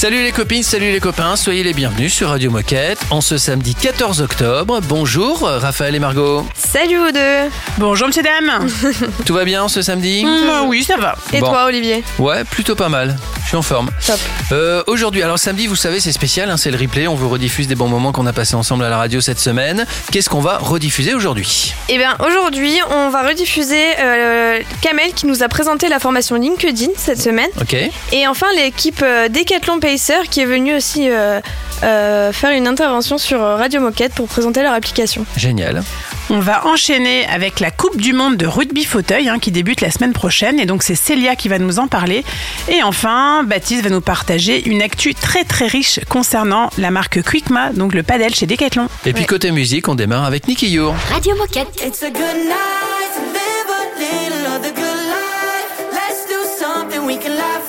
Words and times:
Salut 0.00 0.22
les 0.22 0.32
copines, 0.32 0.62
salut 0.62 0.90
les 0.92 0.98
copains, 1.00 1.36
soyez 1.36 1.62
les 1.62 1.74
bienvenus 1.74 2.14
sur 2.14 2.30
Radio 2.30 2.50
Moquette 2.50 2.98
en 3.10 3.20
ce 3.20 3.36
samedi 3.36 3.74
14 3.74 4.22
octobre. 4.22 4.80
Bonjour 4.88 5.40
Raphaël 5.42 5.94
et 5.94 5.98
Margot. 5.98 6.46
Salut 6.54 6.96
vous 6.96 7.12
deux. 7.12 7.50
Bonjour 7.76 8.06
monsieur 8.06 8.22
dame. 8.22 8.66
Tout 9.26 9.34
va 9.34 9.44
bien 9.44 9.68
ce 9.68 9.82
samedi 9.82 10.24
Mmh, 10.24 10.68
Oui, 10.68 10.84
ça 10.84 10.96
va. 10.96 11.16
Et 11.34 11.40
Bon. 11.40 11.48
toi 11.50 11.66
Olivier 11.66 12.02
Ouais, 12.18 12.44
plutôt 12.44 12.74
pas 12.76 12.88
mal. 12.88 13.18
Je 13.42 13.48
suis 13.48 13.56
en 13.58 13.62
forme. 13.62 13.90
Top. 14.06 14.18
Euh, 14.52 14.82
Aujourd'hui, 14.86 15.22
alors 15.22 15.38
samedi, 15.38 15.66
vous 15.66 15.76
savez, 15.76 16.00
c'est 16.00 16.12
spécial, 16.12 16.48
hein, 16.50 16.56
c'est 16.56 16.70
le 16.70 16.78
replay. 16.78 17.06
On 17.06 17.14
vous 17.16 17.28
rediffuse 17.28 17.66
des 17.68 17.74
bons 17.74 17.88
moments 17.88 18.12
qu'on 18.12 18.26
a 18.26 18.32
passés 18.32 18.54
ensemble 18.54 18.84
à 18.84 18.88
la 18.88 18.96
radio 18.96 19.20
cette 19.20 19.40
semaine. 19.40 19.84
Qu'est-ce 20.12 20.30
qu'on 20.30 20.40
va 20.40 20.56
rediffuser 20.58 21.12
aujourd'hui? 21.12 21.74
Eh 21.90 21.98
bien 21.98 22.16
aujourd'hui 22.26 22.78
on 22.90 23.10
va 23.10 23.26
rediffuser 23.26 23.84
euh, 24.00 24.60
Kamel 24.80 25.12
qui 25.12 25.26
nous 25.26 25.42
a 25.42 25.48
présenté 25.48 25.88
la 25.90 25.98
formation 25.98 26.36
LinkedIn 26.36 26.88
cette 26.96 27.20
semaine. 27.20 27.50
Ok 27.60 27.74
Et 28.12 28.26
enfin 28.28 28.46
l'équipe 28.56 29.02
euh, 29.02 29.28
Decathlon 29.28 29.78
Pacer 29.90 30.28
qui 30.30 30.38
est 30.40 30.44
venue 30.46 30.76
aussi 30.76 31.10
euh, 31.10 31.40
euh, 31.82 32.32
faire 32.32 32.52
une 32.52 32.68
intervention 32.68 33.18
sur 33.18 33.42
euh, 33.42 33.56
Radio 33.56 33.80
Moquette 33.80 34.14
pour 34.14 34.28
présenter 34.28 34.62
leur 34.62 34.72
application. 34.72 35.26
Génial. 35.36 35.82
On 36.30 36.38
va 36.38 36.64
enchaîner 36.68 37.26
avec 37.26 37.58
la 37.58 37.72
Coupe 37.72 37.96
du 37.96 38.12
Monde 38.12 38.36
de 38.36 38.46
rugby 38.46 38.84
fauteuil 38.84 39.28
hein, 39.28 39.40
qui 39.40 39.50
débute 39.50 39.80
la 39.80 39.90
semaine 39.90 40.12
prochaine. 40.12 40.60
Et 40.60 40.64
donc 40.66 40.84
c'est 40.84 40.94
Célia 40.94 41.34
qui 41.34 41.48
va 41.48 41.58
nous 41.58 41.80
en 41.80 41.88
parler. 41.88 42.24
Et 42.68 42.84
enfin, 42.84 43.42
Baptiste 43.42 43.82
va 43.82 43.90
nous 43.90 44.00
partager 44.00 44.64
une 44.68 44.80
actu 44.80 45.12
très 45.12 45.42
très 45.42 45.66
riche 45.66 45.98
concernant 46.08 46.70
la 46.78 46.92
marque 46.92 47.20
Quickma, 47.28 47.70
donc 47.72 47.92
le 47.92 48.04
padel 48.04 48.32
chez 48.32 48.46
Decathlon. 48.46 48.86
Et 49.06 49.12
puis 49.12 49.22
Ouais. 49.22 49.26
côté 49.26 49.50
musique, 49.50 49.88
on 49.88 49.96
démarre 49.96 50.24
avec 50.24 50.46
Nicky 50.46 50.68
Your. 50.70 50.94
Radio 51.10 51.34
Moquette. 51.34 51.66
It's 51.84 52.04
a 52.04 52.10
good 52.10 52.36
night 52.46 53.10
to 53.16 53.22
live 53.32 53.68
a 53.68 53.98
little 53.98 54.46
of 54.54 54.62
the 54.62 54.72
good 54.72 55.00
life. 55.08 55.90
Let's 55.90 56.28
do 56.28 56.64
something 56.64 57.04
we 57.04 57.18
can 57.18 57.30
laugh 57.34 57.59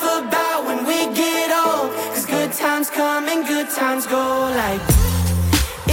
times 3.92 4.08
go 4.08 4.50
like. 4.56 4.82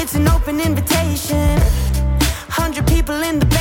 It's 0.00 0.14
an 0.14 0.28
open 0.28 0.60
invitation. 0.60 1.58
Hundred 2.48 2.86
people 2.86 3.20
in 3.24 3.40
the 3.40 3.57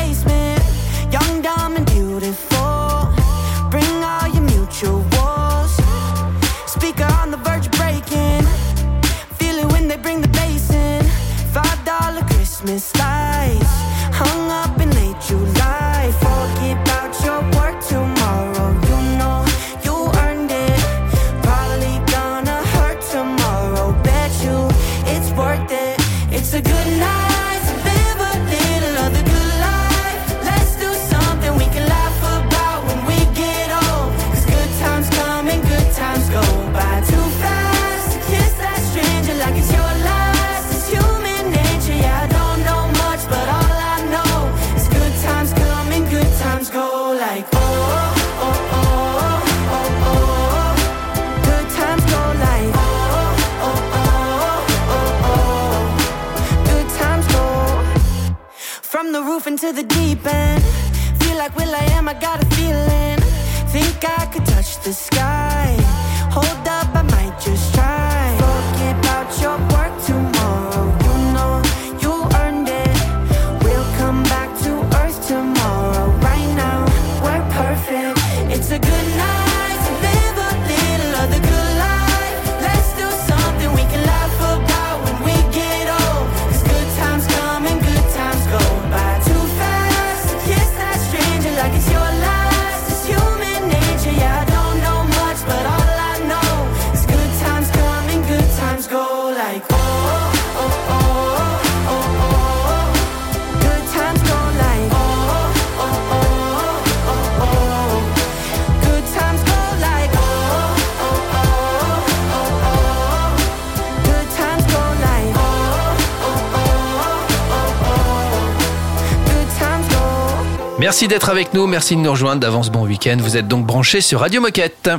Merci 120.97 121.09
d'être 121.09 121.29
avec 121.29 121.53
nous, 121.53 121.67
merci 121.67 121.95
de 121.95 122.01
nous 122.01 122.09
rejoindre 122.09 122.41
d'avance 122.41 122.71
bon 122.71 122.83
week-end. 122.83 123.17
Vous 123.19 123.37
êtes 123.37 123.47
donc 123.47 123.67
branchés 123.67 124.01
sur 124.01 124.21
Radio 124.21 124.41
Moquette. 124.41 124.89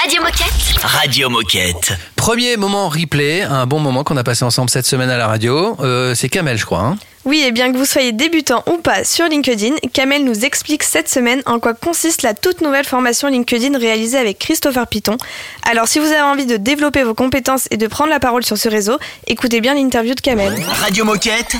Radio 0.00 0.20
Moquette. 0.20 0.82
Radio 0.82 1.30
Moquette. 1.30 1.92
Premier 2.16 2.56
moment 2.56 2.88
replay, 2.88 3.42
un 3.42 3.64
bon 3.64 3.78
moment 3.78 4.02
qu'on 4.02 4.16
a 4.16 4.24
passé 4.24 4.44
ensemble 4.44 4.70
cette 4.70 4.86
semaine 4.86 5.10
à 5.10 5.16
la 5.16 5.28
radio. 5.28 5.76
Euh, 5.78 6.16
c'est 6.16 6.28
Kamel, 6.28 6.58
je 6.58 6.66
crois. 6.66 6.80
hein 6.80 6.98
Oui, 7.24 7.42
et 7.42 7.52
bien 7.52 7.72
que 7.72 7.78
vous 7.78 7.86
soyez 7.86 8.12
débutant 8.12 8.62
ou 8.66 8.78
pas 8.78 9.02
sur 9.02 9.26
LinkedIn, 9.26 9.76
Kamel 9.94 10.24
nous 10.24 10.44
explique 10.44 10.82
cette 10.82 11.08
semaine 11.08 11.42
en 11.46 11.58
quoi 11.58 11.72
consiste 11.72 12.20
la 12.20 12.34
toute 12.34 12.60
nouvelle 12.60 12.84
formation 12.84 13.28
LinkedIn 13.28 13.78
réalisée 13.78 14.18
avec 14.18 14.38
Christopher 14.38 14.86
Piton. 14.86 15.16
Alors 15.62 15.88
si 15.88 15.98
vous 15.98 16.06
avez 16.06 16.20
envie 16.20 16.44
de 16.44 16.58
développer 16.58 17.02
vos 17.02 17.14
compétences 17.14 17.66
et 17.70 17.78
de 17.78 17.86
prendre 17.86 18.10
la 18.10 18.20
parole 18.20 18.44
sur 18.44 18.58
ce 18.58 18.68
réseau, 18.68 18.98
écoutez 19.26 19.62
bien 19.62 19.74
l'interview 19.74 20.14
de 20.14 20.20
Kamel. 20.20 20.54
Radio 20.82 21.06
Moquette. 21.06 21.56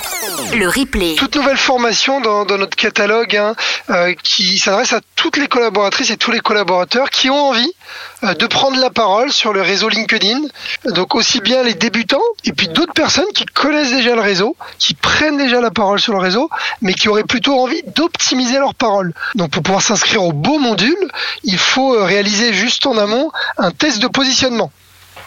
Le 0.54 0.68
replay. 0.68 1.14
toute 1.16 1.36
nouvelle 1.36 1.56
formation 1.56 2.20
dans, 2.20 2.44
dans 2.44 2.58
notre 2.58 2.76
catalogue 2.76 3.34
hein, 3.34 3.54
euh, 3.88 4.12
qui 4.22 4.58
s'adresse 4.58 4.92
à 4.92 5.00
toutes 5.16 5.38
les 5.38 5.48
collaboratrices 5.48 6.10
et 6.10 6.18
tous 6.18 6.30
les 6.30 6.40
collaborateurs 6.40 7.08
qui 7.08 7.30
ont 7.30 7.48
envie 7.48 7.72
euh, 7.72 7.83
de 8.22 8.46
prendre 8.46 8.78
la 8.78 8.90
parole 8.90 9.32
sur 9.32 9.52
le 9.52 9.62
réseau 9.62 9.88
LinkedIn. 9.88 10.40
Donc 10.86 11.14
aussi 11.14 11.40
bien 11.40 11.62
les 11.62 11.74
débutants 11.74 12.22
et 12.44 12.52
puis 12.52 12.68
d'autres 12.68 12.92
personnes 12.92 13.24
qui 13.34 13.44
connaissent 13.44 13.90
déjà 13.90 14.14
le 14.14 14.20
réseau, 14.20 14.56
qui 14.78 14.94
prennent 14.94 15.36
déjà 15.36 15.60
la 15.60 15.70
parole 15.70 16.00
sur 16.00 16.12
le 16.12 16.18
réseau, 16.18 16.50
mais 16.80 16.94
qui 16.94 17.08
auraient 17.08 17.24
plutôt 17.24 17.58
envie 17.60 17.82
d'optimiser 17.94 18.58
leur 18.58 18.74
parole. 18.74 19.12
Donc 19.34 19.50
pour 19.50 19.62
pouvoir 19.62 19.82
s'inscrire 19.82 20.22
au 20.22 20.32
beau 20.32 20.58
module, 20.58 21.08
il 21.42 21.58
faut 21.58 21.94
euh, 21.94 22.04
réaliser 22.04 22.52
juste 22.52 22.86
en 22.86 22.96
amont 22.98 23.30
un 23.58 23.70
test 23.70 24.00
de 24.00 24.08
positionnement. 24.08 24.70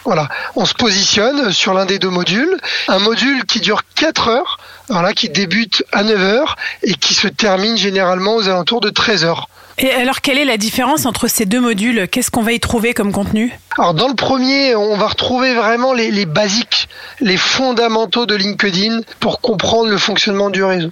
Voilà, 0.04 0.28
on 0.56 0.64
se 0.64 0.74
positionne 0.74 1.52
sur 1.52 1.74
l'un 1.74 1.84
des 1.84 1.98
deux 1.98 2.08
modules, 2.08 2.56
un 2.88 2.98
module 2.98 3.44
qui 3.44 3.60
dure 3.60 3.82
4 3.94 4.28
heures, 4.28 4.58
qui 5.14 5.28
débute 5.28 5.84
à 5.92 6.02
9 6.02 6.20
heures 6.20 6.56
et 6.82 6.94
qui 6.94 7.14
se 7.14 7.28
termine 7.28 7.76
généralement 7.76 8.36
aux 8.36 8.48
alentours 8.48 8.80
de 8.80 8.90
13 8.90 9.24
heures. 9.24 9.48
Et 9.80 9.92
alors, 9.92 10.20
quelle 10.22 10.38
est 10.38 10.44
la 10.44 10.56
différence 10.56 11.06
entre 11.06 11.28
ces 11.28 11.46
deux 11.46 11.60
modules? 11.60 12.08
Qu'est-ce 12.08 12.32
qu'on 12.32 12.42
va 12.42 12.52
y 12.52 12.58
trouver 12.58 12.94
comme 12.94 13.12
contenu? 13.12 13.56
Alors 13.78 13.94
dans 13.94 14.08
le 14.08 14.14
premier, 14.14 14.74
on 14.74 14.96
va 14.96 15.06
retrouver 15.06 15.54
vraiment 15.54 15.92
les, 15.92 16.10
les 16.10 16.26
basiques, 16.26 16.88
les 17.20 17.36
fondamentaux 17.36 18.26
de 18.26 18.34
LinkedIn 18.34 19.02
pour 19.20 19.40
comprendre 19.40 19.88
le 19.88 19.98
fonctionnement 19.98 20.50
du 20.50 20.64
réseau. 20.64 20.90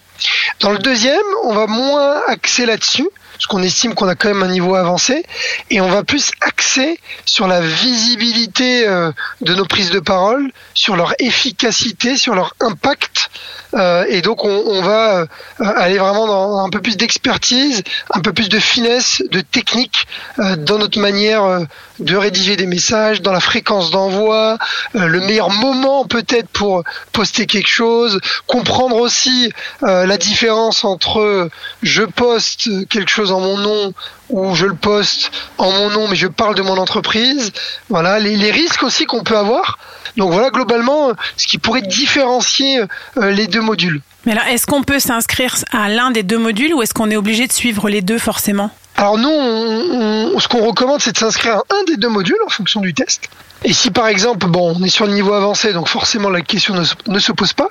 Dans 0.61 0.71
le 0.71 0.79
deuxième, 0.79 1.19
on 1.43 1.53
va 1.53 1.67
moins 1.67 2.21
axer 2.29 2.65
là-dessus 2.65 3.09
parce 3.37 3.47
qu'on 3.47 3.63
estime 3.63 3.95
qu'on 3.95 4.09
a 4.09 4.15
quand 4.15 4.29
même 4.29 4.43
un 4.43 4.49
niveau 4.49 4.75
avancé, 4.75 5.25
et 5.71 5.81
on 5.81 5.89
va 5.89 6.03
plus 6.03 6.31
axer 6.41 6.99
sur 7.27 7.47
la 7.47 7.61
visibilité 7.61 8.89
euh, 8.89 9.13
de 9.43 9.55
nos 9.55 9.67
prises 9.67 9.91
de 9.91 10.01
parole, 10.01 10.51
sur 10.75 10.97
leur 10.97 11.15
efficacité, 11.19 12.17
sur 12.17 12.35
leur 12.35 12.55
impact, 12.61 13.31
euh, 13.75 14.07
et 14.09 14.23
donc 14.23 14.45
on, 14.45 14.81
va 14.81 15.19
euh, 15.19 15.27
aller 15.59 15.99
vraiment 15.99 16.27
dans 16.27 16.65
un 16.65 16.71
peu 16.71 16.81
plus 16.81 16.97
d'expertise, 16.97 17.83
un 18.11 18.21
peu 18.21 18.33
plus 18.33 18.49
de 18.49 18.59
finesse, 18.59 19.23
de 19.31 19.41
technique 19.41 20.07
dans 20.39 20.79
notre 20.79 20.99
manière 20.99 21.67
de 21.99 22.17
rédiger 22.17 22.57
des 22.57 22.67
messages, 22.67 23.21
dans 23.21 23.33
la 23.33 23.41
fréquence 23.41 23.91
d'envoi, 23.91 24.59
le 24.95 25.21
meilleur 25.21 25.51
moment 25.51 26.05
peut-être 26.07 26.49
pour 26.49 26.85
poster 27.13 27.47
quelque 27.47 27.69
chose, 27.69 28.21
comprendre 28.47 28.97
aussi 28.97 29.53
la 29.83 30.17
différence 30.17 30.85
entre 30.85 31.49
je 31.83 32.03
poste 32.03 32.89
quelque 32.89 33.11
chose 33.11 33.26
en 33.33 33.41
mon 33.41 33.57
nom 33.59 33.93
ou 34.31 34.55
je 34.55 34.67
le 34.67 34.75
poste 34.75 35.31
en 35.59 35.71
mon 35.71 35.91
nom 35.91 36.09
mais 36.09 36.17
je 36.17 36.27
parle 36.27 36.55
de 36.55 36.63
mon 36.63 36.77
entreprise. 36.79 37.53
Voilà, 37.89 38.19
les, 38.19 38.37
les 38.37 38.51
risques 38.51 38.83
aussi 38.83 39.05
qu'on 39.07 39.23
peut 39.23 39.37
avoir. 39.37 39.79
Donc 40.17 40.33
voilà 40.33 40.51
globalement 40.51 41.11
euh, 41.11 41.15
ce 41.37 41.47
qui 41.47 41.59
pourrait 41.59 41.83
différencier 41.83 42.81
euh, 43.19 43.31
les 43.31 43.47
deux 43.47 43.61
modules. 43.61 44.01
Mais 44.25 44.33
alors, 44.33 44.47
est-ce 44.49 44.67
qu'on 44.67 44.83
peut 44.83 44.99
s'inscrire 44.99 45.55
à 45.73 45.89
l'un 45.89 46.11
des 46.11 46.23
deux 46.25 46.39
modules 46.39 46.75
ou 46.75 46.83
est-ce 46.83 46.95
qu'on 46.95 47.11
est 47.11 47.17
obligé 47.17 47.47
de 47.47 47.53
suivre 47.53 47.89
les 47.89 48.01
deux 48.03 48.19
forcément? 48.19 48.71
Alors 48.97 49.19
nous, 49.19 49.29
on- 49.29 50.33
on- 50.35 50.41
ce 50.41 50.49
qu'on 50.49 50.65
recommande, 50.67 51.01
c'est 51.01 51.13
de 51.13 51.19
s'inscrire 51.19 51.57
à 51.57 51.63
un 51.71 51.85
des 51.87 51.97
deux 51.97 52.09
modules 52.09 52.37
en 52.47 52.49
fonction 52.49 52.81
du 52.81 52.95
test. 52.95 53.29
Et 53.65 53.73
si 53.73 53.91
par 53.91 54.09
exemple, 54.09 54.47
bon, 54.47 54.75
on 54.79 54.83
est 54.83 54.89
sur 54.89 55.07
le 55.07 55.13
niveau 55.13 55.33
avancé, 55.35 55.73
donc 55.75 55.89
forcément 55.89 56.31
la 56.31 56.41
question 56.41 56.75
ne, 56.75 56.85
ne 57.07 57.19
se 57.19 57.33
pose 57.33 57.53
pas. 57.53 57.69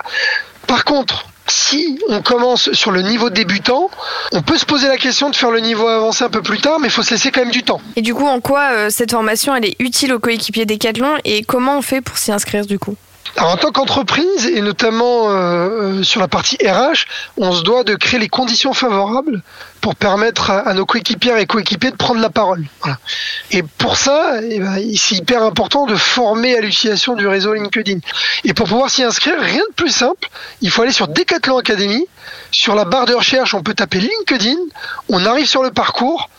Par 0.67 0.83
contre, 0.85 1.25
si 1.47 1.99
on 2.07 2.21
commence 2.21 2.71
sur 2.73 2.91
le 2.91 3.01
niveau 3.01 3.29
débutant, 3.29 3.89
on 4.31 4.41
peut 4.41 4.57
se 4.57 4.65
poser 4.65 4.87
la 4.87 4.97
question 4.97 5.29
de 5.29 5.35
faire 5.35 5.51
le 5.51 5.59
niveau 5.59 5.87
avancé 5.87 6.23
un 6.23 6.29
peu 6.29 6.41
plus 6.41 6.59
tard, 6.59 6.79
mais 6.79 6.87
il 6.87 6.91
faut 6.91 7.03
se 7.03 7.11
laisser 7.11 7.31
quand 7.31 7.41
même 7.41 7.51
du 7.51 7.63
temps. 7.63 7.81
Et 7.95 8.01
du 8.01 8.13
coup, 8.13 8.25
en 8.25 8.39
quoi 8.39 8.71
euh, 8.71 8.89
cette 8.89 9.11
formation 9.11 9.55
elle 9.55 9.65
est 9.65 9.75
utile 9.79 10.13
aux 10.13 10.19
coéquipiers 10.19 10.65
Decathlon 10.65 11.17
et 11.23 11.43
comment 11.43 11.77
on 11.77 11.81
fait 11.81 12.01
pour 12.01 12.17
s'y 12.17 12.31
inscrire 12.31 12.65
du 12.65 12.79
coup? 12.79 12.95
En 13.37 13.57
tant 13.57 13.71
qu'entreprise 13.71 14.45
et 14.45 14.61
notamment 14.61 15.29
euh, 15.29 15.33
euh, 15.99 16.03
sur 16.03 16.21
la 16.21 16.29
partie 16.29 16.57
RH, 16.65 17.05
on 17.37 17.51
se 17.51 17.63
doit 17.63 17.83
de 17.83 17.95
créer 17.95 18.19
les 18.19 18.29
conditions 18.29 18.73
favorables 18.73 19.41
pour 19.81 19.95
permettre 19.95 20.51
à, 20.51 20.59
à 20.59 20.73
nos 20.73 20.85
coéquipières 20.85 21.37
et 21.37 21.45
coéquipiers 21.45 21.91
de 21.91 21.97
prendre 21.97 22.21
la 22.21 22.29
parole. 22.29 22.63
Voilà. 22.81 22.97
Et 23.51 23.61
pour 23.61 23.97
ça, 23.97 24.39
eh 24.41 24.59
ben, 24.59 24.77
c'est 24.95 25.15
hyper 25.15 25.43
important 25.43 25.85
de 25.85 25.95
former 25.95 26.57
à 26.57 26.61
l'utilisation 26.61 27.15
du 27.15 27.27
réseau 27.27 27.53
LinkedIn. 27.53 27.99
Et 28.45 28.53
pour 28.53 28.67
pouvoir 28.67 28.89
s'y 28.89 29.03
inscrire, 29.03 29.35
rien 29.39 29.63
de 29.69 29.73
plus 29.75 29.91
simple, 29.91 30.29
il 30.61 30.69
faut 30.69 30.83
aller 30.83 30.93
sur 30.93 31.09
Decathlon 31.09 31.57
Academy. 31.57 32.07
Sur 32.51 32.73
la 32.73 32.85
barre 32.85 33.05
de 33.05 33.13
recherche, 33.13 33.53
on 33.53 33.63
peut 33.63 33.73
taper 33.73 33.99
LinkedIn. 33.99 34.57
On 35.09 35.25
arrive 35.25 35.45
sur 35.45 35.61
le 35.61 35.71
parcours. 35.71 36.29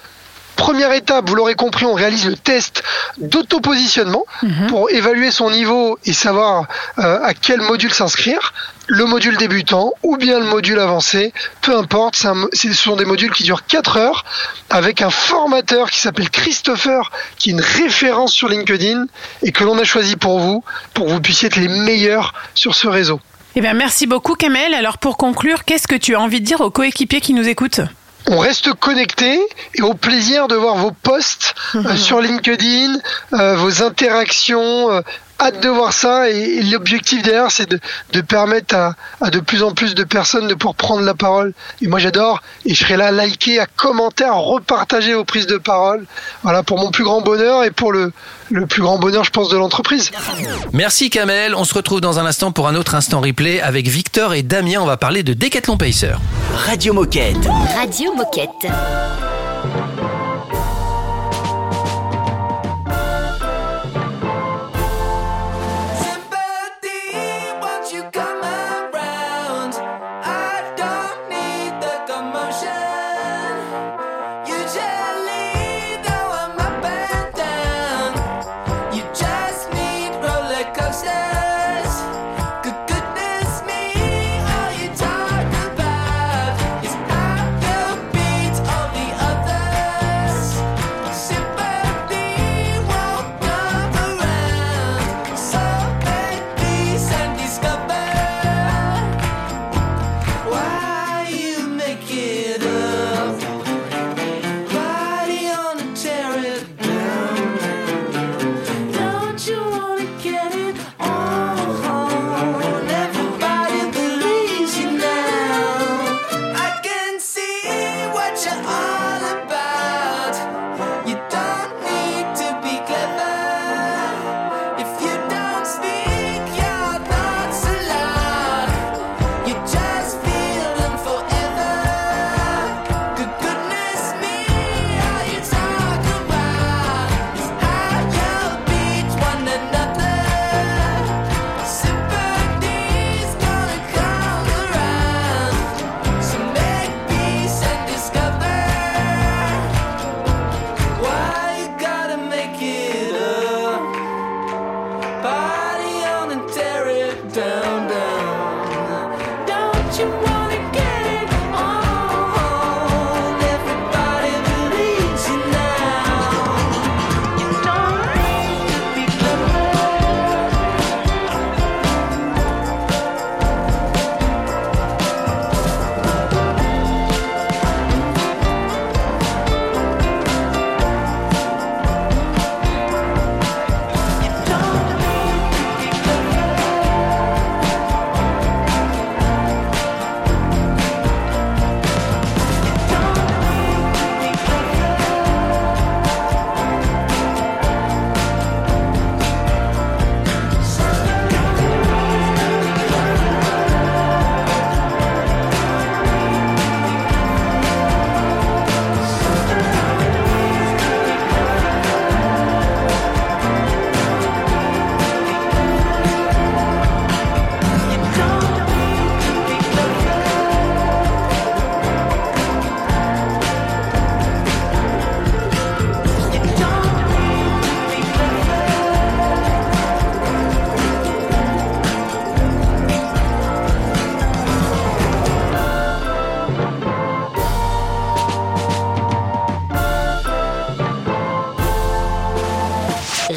Première 0.56 0.92
étape, 0.92 1.28
vous 1.28 1.34
l'aurez 1.34 1.54
compris, 1.54 1.84
on 1.84 1.94
réalise 1.94 2.26
le 2.26 2.34
test 2.34 2.82
d'autopositionnement 3.18 4.24
pour 4.68 4.90
évaluer 4.90 5.30
son 5.30 5.50
niveau 5.50 5.98
et 6.04 6.12
savoir 6.12 6.66
euh, 6.98 7.20
à 7.22 7.34
quel 7.34 7.60
module 7.60 7.92
s'inscrire. 7.92 8.52
Le 8.88 9.04
module 9.04 9.36
débutant 9.36 9.92
ou 10.02 10.16
bien 10.16 10.38
le 10.38 10.46
module 10.46 10.78
avancé, 10.78 11.32
peu 11.60 11.76
importe, 11.76 12.24
un 12.24 12.46
ce 12.52 12.72
sont 12.72 12.96
des 12.96 13.04
modules 13.04 13.32
qui 13.32 13.42
durent 13.42 13.66
4 13.66 13.96
heures 13.96 14.24
avec 14.70 15.02
un 15.02 15.10
formateur 15.10 15.90
qui 15.90 16.00
s'appelle 16.00 16.30
Christopher, 16.30 17.10
qui 17.36 17.50
est 17.50 17.52
une 17.52 17.60
référence 17.60 18.32
sur 18.32 18.48
LinkedIn 18.48 19.06
et 19.42 19.52
que 19.52 19.64
l'on 19.64 19.78
a 19.78 19.84
choisi 19.84 20.16
pour 20.16 20.38
vous, 20.38 20.64
pour 20.94 21.06
que 21.06 21.10
vous 21.10 21.20
puissiez 21.20 21.48
être 21.48 21.56
les 21.56 21.68
meilleurs 21.68 22.32
sur 22.54 22.74
ce 22.74 22.86
réseau. 22.88 23.20
Eh 23.56 23.60
bien, 23.60 23.74
merci 23.74 24.06
beaucoup, 24.06 24.34
Kamel. 24.34 24.74
Alors, 24.74 24.98
pour 24.98 25.16
conclure, 25.16 25.64
qu'est-ce 25.64 25.88
que 25.88 25.94
tu 25.94 26.14
as 26.14 26.20
envie 26.20 26.40
de 26.40 26.46
dire 26.46 26.60
aux 26.60 26.70
coéquipiers 26.70 27.20
qui 27.20 27.32
nous 27.32 27.48
écoutent? 27.48 27.80
On 28.28 28.38
reste 28.38 28.72
connecté 28.74 29.40
et 29.74 29.82
au 29.82 29.94
plaisir 29.94 30.48
de 30.48 30.56
voir 30.56 30.76
vos 30.76 30.90
posts 30.90 31.54
euh, 31.76 31.96
sur 31.96 32.20
LinkedIn, 32.20 32.98
euh, 33.34 33.56
vos 33.56 33.82
interactions. 33.82 35.02
Hâte 35.40 35.60
de 35.62 35.68
voir 35.68 35.92
ça 35.92 36.30
et, 36.30 36.34
et 36.36 36.62
l'objectif 36.62 37.22
derrière 37.22 37.50
c'est 37.50 37.68
de, 37.68 37.78
de 38.12 38.20
permettre 38.20 38.74
à, 38.74 38.94
à 39.20 39.30
de 39.30 39.40
plus 39.40 39.62
en 39.62 39.72
plus 39.72 39.94
de 39.94 40.04
personnes 40.04 40.48
de 40.48 40.54
pouvoir 40.54 40.74
prendre 40.74 41.02
la 41.02 41.14
parole. 41.14 41.52
Et 41.82 41.88
moi 41.88 41.98
j'adore 41.98 42.42
et 42.64 42.74
je 42.74 42.80
serai 42.84 42.96
là 42.96 43.08
à 43.08 43.10
liker, 43.10 43.60
à 43.60 43.66
commenter, 43.66 44.24
à 44.24 44.32
repartager 44.32 45.14
vos 45.14 45.24
prises 45.24 45.46
de 45.46 45.58
parole. 45.58 46.06
Voilà 46.42 46.62
pour 46.62 46.78
mon 46.78 46.90
plus 46.90 47.04
grand 47.04 47.20
bonheur 47.20 47.64
et 47.64 47.70
pour 47.70 47.92
le, 47.92 48.12
le 48.50 48.66
plus 48.66 48.82
grand 48.82 48.98
bonheur 48.98 49.24
je 49.24 49.30
pense 49.30 49.48
de 49.48 49.56
l'entreprise. 49.56 50.10
Merci 50.72 51.10
Kamel, 51.10 51.54
on 51.54 51.64
se 51.64 51.74
retrouve 51.74 52.00
dans 52.00 52.18
un 52.18 52.26
instant 52.26 52.52
pour 52.52 52.68
un 52.68 52.74
autre 52.74 52.94
instant 52.94 53.20
replay 53.20 53.60
avec 53.60 53.88
Victor 53.88 54.34
et 54.34 54.42
Damien, 54.42 54.80
on 54.80 54.86
va 54.86 54.96
parler 54.96 55.22
de 55.22 55.34
Decathlon 55.34 55.76
Pacer. 55.76 56.14
Radio 56.54 56.92
Moquette. 56.94 57.36
Radio 57.76 58.14
Moquette. 58.14 58.72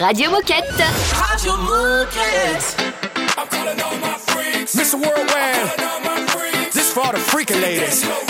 Radio 0.10 0.32
Moquette. 0.32 0.66
Mr. 4.74 4.96
Worldwide. 4.96 6.74
This 6.74 6.92
for 6.92 7.12
the 7.12 7.20
freaking 7.20 7.62
ladies. 7.62 8.29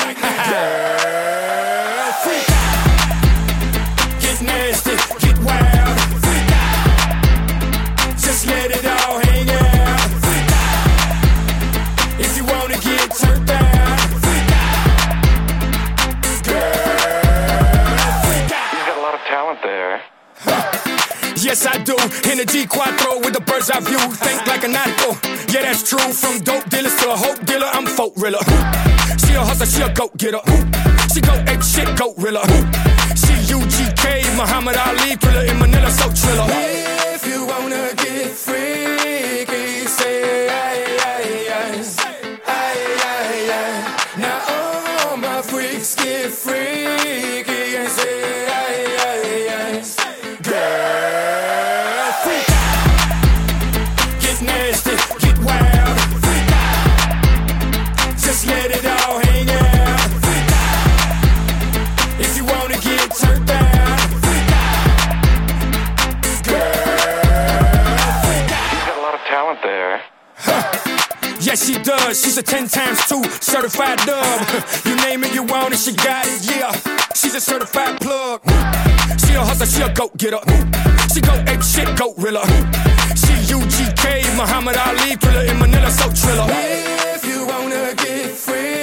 Yes, 21.62 21.76
I 21.76 21.84
do. 21.84 21.92
In 22.32 22.38
the 22.38 22.46
G4 22.46 23.20
with 23.20 23.34
the 23.34 23.42
bird's 23.42 23.70
eye 23.70 23.82
view. 23.82 24.00
Think 24.16 24.48
like 24.48 24.64
a 24.64 24.70
nautical. 24.70 25.12
Yeah, 25.52 25.68
that's 25.68 25.84
true. 25.84 26.00
From 26.00 26.40
dope 26.40 26.70
dealers 26.70 26.96
to 27.02 27.12
a 27.12 27.18
hope 27.18 27.46
dealer, 27.46 27.68
I'm 27.74 27.86
folk 27.86 28.14
riller. 28.16 28.40
She 29.20 29.34
a 29.34 29.44
hustler, 29.44 29.66
she 29.66 29.82
a 29.82 29.92
goat 29.94 30.16
getter. 30.16 30.40
She 31.12 31.20
go 31.20 31.36
ape 31.52 31.62
shit, 31.62 31.92
goat 32.00 32.16
riller. 32.18 32.48
She 33.12 33.36
UGK, 33.52 34.38
Muhammad 34.38 34.78
Ali, 34.78 35.18
thriller 35.18 35.52
in 35.52 35.60
Manila, 35.60 35.92
so 35.92 36.08
triller. 36.16 36.48
If 37.12 37.28
you 37.28 37.46
wanna 37.46 37.99
Yes, 71.50 71.66
she 71.66 71.80
does. 71.82 72.22
She's 72.22 72.38
a 72.38 72.44
10 72.44 72.68
times 72.68 73.04
2 73.08 73.24
certified 73.42 73.98
dub. 74.06 74.48
You 74.86 74.96
name 74.98 75.24
it, 75.24 75.34
you 75.34 75.42
want 75.42 75.74
it, 75.74 75.80
she 75.80 75.94
got 75.94 76.28
it, 76.28 76.46
yeah. 76.46 76.72
She's 77.16 77.34
a 77.34 77.42
certified 77.42 78.00
plug. 78.00 78.40
She 79.20 79.34
a 79.34 79.42
hustler, 79.42 79.66
she 79.66 79.82
a 79.82 79.92
goat 79.92 80.16
getter. 80.16 80.38
She 81.12 81.22
go 81.22 81.34
ape 81.48 81.64
shit, 81.64 81.90
goat 81.98 82.14
rilla. 82.20 82.46
She 83.18 83.34
UGK, 83.50 84.38
Muhammad 84.38 84.78
Ali, 84.78 85.16
thriller 85.16 85.46
in 85.50 85.58
Manila, 85.58 85.90
so 85.90 86.14
triller. 86.14 86.46
If 86.52 87.26
you 87.26 87.48
wanna 87.48 87.96
get 87.96 88.30
freaky, 88.30 88.79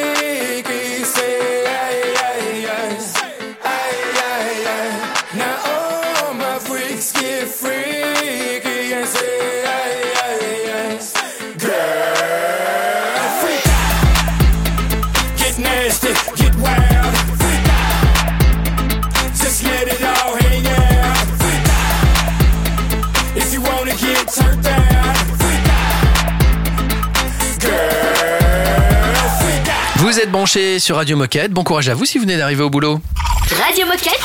Vous 30.16 30.22
êtes 30.22 30.32
branchés 30.32 30.78
sur 30.78 30.96
Radio 30.96 31.14
Moquette. 31.14 31.52
Bon 31.52 31.62
courage 31.62 31.90
à 31.90 31.94
vous 31.94 32.06
si 32.06 32.16
vous 32.16 32.24
venez 32.24 32.38
d'arriver 32.38 32.62
au 32.62 32.70
boulot. 32.70 33.02
Radio 33.50 33.84
Moquette. 33.84 34.18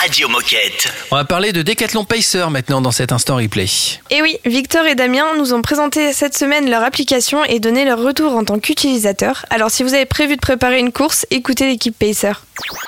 Radio 0.00 0.28
Moquette. 0.30 0.90
On 1.10 1.16
va 1.16 1.26
parler 1.26 1.52
de 1.52 1.60
Decathlon 1.60 2.06
Pacer 2.06 2.46
maintenant 2.48 2.80
dans 2.80 2.90
cet 2.90 3.12
instant 3.12 3.36
replay. 3.36 3.66
Et 4.08 4.22
oui, 4.22 4.38
Victor 4.46 4.86
et 4.86 4.94
Damien 4.94 5.26
nous 5.36 5.52
ont 5.52 5.60
présenté 5.60 6.14
cette 6.14 6.34
semaine 6.34 6.70
leur 6.70 6.82
application 6.82 7.44
et 7.44 7.60
donné 7.60 7.84
leur 7.84 8.02
retour 8.02 8.34
en 8.34 8.44
tant 8.44 8.58
qu'utilisateurs. 8.58 9.44
Alors 9.50 9.70
si 9.70 9.82
vous 9.82 9.92
avez 9.92 10.06
prévu 10.06 10.36
de 10.36 10.40
préparer 10.40 10.78
une 10.78 10.90
course, 10.90 11.26
écoutez 11.30 11.66
l'équipe 11.66 11.98
Pacer. 11.98 12.32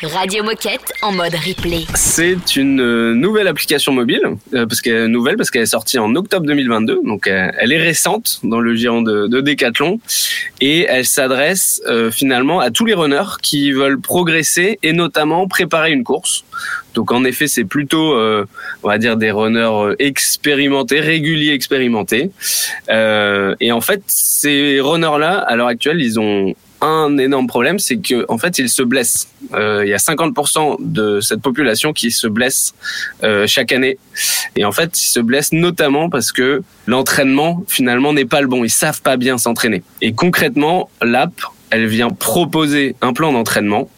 Radio 0.03 0.43
Moquette 0.43 0.93
en 1.03 1.13
mode 1.13 1.35
replay. 1.35 1.85
C'est 1.95 2.57
une 2.57 2.81
euh, 2.81 3.15
nouvelle 3.15 3.47
application 3.47 3.93
mobile, 3.93 4.23
euh, 4.53 4.67
parce 4.67 4.81
qu'elle 4.81 4.97
est 4.97 5.09
nouvelle 5.09 5.37
parce 5.37 5.51
qu'elle 5.51 5.63
est 5.63 5.67
sortie 5.67 5.99
en 5.99 6.15
octobre 6.17 6.45
2022, 6.47 7.01
donc 7.05 7.27
euh, 7.27 7.51
elle 7.59 7.73
est 7.73 7.79
récente 7.79 8.41
dans 8.43 8.61
le 8.61 8.75
giron 8.75 9.03
de, 9.03 9.29
de 9.29 9.41
Decathlon 9.41 10.01
et 10.61 10.87
elle 10.89 11.05
s'adresse 11.05 11.81
finalement 12.11 12.61
à 12.61 12.71
tous 12.71 12.85
les 12.85 12.95
runners 12.95 13.39
qui 13.43 13.73
veulent 13.73 14.01
progresser 14.01 14.79
et 14.83 14.93
notamment 14.93 15.47
préparer 15.49 15.93
une 15.93 16.05
course. 16.05 16.45
Donc 16.95 17.11
en 17.13 17.25
effet, 17.25 17.47
c'est 17.47 17.65
plutôt, 17.65 18.17
on 18.17 18.89
va 18.89 18.99
dire, 18.99 19.17
des 19.17 19.31
runners 19.31 19.95
expérimentés, 19.99 21.01
réguliers 21.01 21.53
expérimentés. 21.53 22.31
Et 22.89 23.73
en 23.73 23.81
fait, 23.81 24.03
ces 24.07 24.81
runners-là, 24.81 25.39
à 25.39 25.57
l'heure 25.57 25.69
actuelle, 25.69 26.01
ils 26.01 26.21
ont 26.21 26.55
un 26.83 27.17
énorme 27.19 27.47
problème, 27.47 27.79
c'est 27.79 27.99
que 27.99 28.27
en 28.29 28.39
fait, 28.39 28.59
ils 28.59 28.69
se 28.69 28.83
blessent. 28.83 29.29
Euh, 29.55 29.83
Il 29.85 29.89
y 29.89 29.95
a 29.95 29.99
50% 29.99 30.77
de 30.81 31.21
cette 31.21 31.41
population 31.41 31.93
qui 31.93 32.11
se 32.11 32.27
blesse 32.27 32.75
euh, 33.23 33.47
chaque 33.47 33.73
année. 33.73 33.99
Et 34.57 34.65
en 34.65 34.73
fait, 34.73 35.01
ils 35.01 35.09
se 35.09 35.21
blessent 35.21 35.53
notamment 35.53 36.11
parce 36.11 36.33
que 36.33 36.63
l'entraînement 36.87 37.65
finalement 37.69 38.13
n'est 38.13 38.25
pas 38.25 38.41
le 38.41 38.49
bon. 38.49 38.65
Ils 38.65 38.71
savent 38.71 39.03
pas 39.03 39.17
bien 39.17 39.39
s'entraîner. 39.39 39.83
Et 40.01 40.13
concrètement, 40.13 40.91
l'app, 41.01 41.33
elle 41.71 41.87
vient 41.87 42.11
proposer 42.11 42.97
un 43.01 43.13
plan 43.13 43.33
d'entraînement 43.33 43.89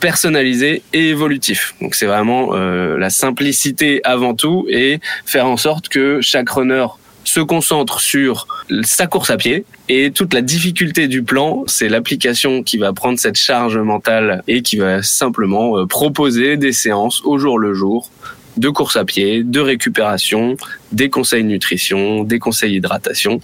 personnalisé 0.00 0.82
et 0.92 1.08
évolutif. 1.08 1.74
Donc 1.80 1.94
c'est 1.94 2.04
vraiment 2.04 2.50
euh, 2.52 2.98
la 2.98 3.08
simplicité 3.08 4.02
avant 4.04 4.34
tout 4.34 4.66
et 4.68 5.00
faire 5.24 5.46
en 5.46 5.56
sorte 5.56 5.88
que 5.88 6.20
chaque 6.20 6.50
runner 6.50 6.86
se 7.24 7.40
concentre 7.40 8.00
sur 8.00 8.46
sa 8.82 9.06
course 9.06 9.30
à 9.30 9.36
pied 9.36 9.64
et 9.88 10.10
toute 10.10 10.34
la 10.34 10.42
difficulté 10.42 11.08
du 11.08 11.22
plan, 11.22 11.64
c'est 11.66 11.88
l'application 11.88 12.62
qui 12.62 12.78
va 12.78 12.92
prendre 12.92 13.18
cette 13.18 13.36
charge 13.36 13.76
mentale 13.76 14.42
et 14.48 14.62
qui 14.62 14.76
va 14.76 15.02
simplement 15.02 15.78
euh, 15.78 15.86
proposer 15.86 16.56
des 16.56 16.72
séances 16.72 17.22
au 17.24 17.38
jour 17.38 17.58
le 17.58 17.74
jour 17.74 18.10
de 18.56 18.68
course 18.68 18.96
à 18.96 19.04
pied, 19.04 19.42
de 19.42 19.60
récupération, 19.60 20.56
des 20.92 21.10
conseils 21.10 21.44
nutrition, 21.44 22.22
des 22.22 22.38
conseils 22.38 22.76
hydratation, 22.76 23.40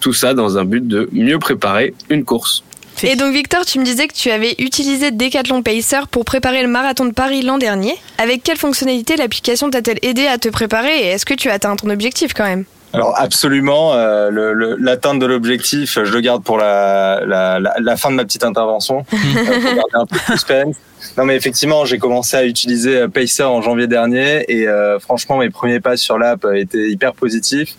tout 0.00 0.14
ça 0.14 0.34
dans 0.34 0.56
un 0.56 0.64
but 0.64 0.86
de 0.86 1.08
mieux 1.12 1.38
préparer 1.38 1.94
une 2.08 2.24
course. 2.24 2.64
Et 3.02 3.16
donc 3.16 3.34
Victor, 3.34 3.66
tu 3.66 3.78
me 3.78 3.84
disais 3.84 4.06
que 4.06 4.14
tu 4.14 4.30
avais 4.30 4.54
utilisé 4.58 5.10
Decathlon 5.10 5.62
Pacer 5.62 6.06
pour 6.10 6.24
préparer 6.24 6.62
le 6.62 6.68
marathon 6.68 7.04
de 7.04 7.12
Paris 7.12 7.42
l'an 7.42 7.58
dernier. 7.58 7.94
Avec 8.18 8.42
quelle 8.42 8.56
fonctionnalité 8.56 9.16
l'application 9.16 9.68
t'a-t-elle 9.68 9.98
aidé 10.02 10.26
à 10.26 10.38
te 10.38 10.48
préparer 10.48 10.96
et 11.00 11.06
est-ce 11.08 11.26
que 11.26 11.34
tu 11.34 11.50
as 11.50 11.54
atteint 11.54 11.76
ton 11.76 11.90
objectif 11.90 12.32
quand 12.34 12.44
même? 12.44 12.64
Alors 12.94 13.14
absolument, 13.18 13.94
euh, 13.94 14.30
le- 14.30 14.52
le- 14.52 14.76
l'atteinte 14.78 15.18
de 15.18 15.26
l'objectif, 15.26 15.98
je 16.02 16.12
le 16.12 16.20
garde 16.20 16.42
pour 16.42 16.58
la, 16.58 17.20
la, 17.26 17.58
la, 17.60 17.74
la 17.80 17.96
fin 17.96 18.10
de 18.10 18.16
ma 18.16 18.24
petite 18.24 18.44
intervention. 18.44 19.04
Euh, 19.14 19.60
pour 19.60 19.74
garder 19.74 19.94
un 19.94 20.06
peu 20.06 20.16
de 20.16 20.22
suspense. 20.32 20.76
Non 21.18 21.24
mais 21.24 21.36
effectivement, 21.36 21.84
j'ai 21.84 21.98
commencé 21.98 22.36
à 22.36 22.44
utiliser 22.44 22.96
euh, 22.96 23.08
Pacer 23.08 23.42
en 23.42 23.60
janvier 23.62 23.86
dernier 23.86 24.44
et 24.48 24.66
euh, 24.68 24.98
franchement 24.98 25.38
mes 25.38 25.50
premiers 25.50 25.80
pas 25.80 25.96
sur 25.96 26.18
l'app 26.18 26.44
euh, 26.44 26.54
étaient 26.54 26.88
hyper 26.88 27.12
positifs. 27.14 27.74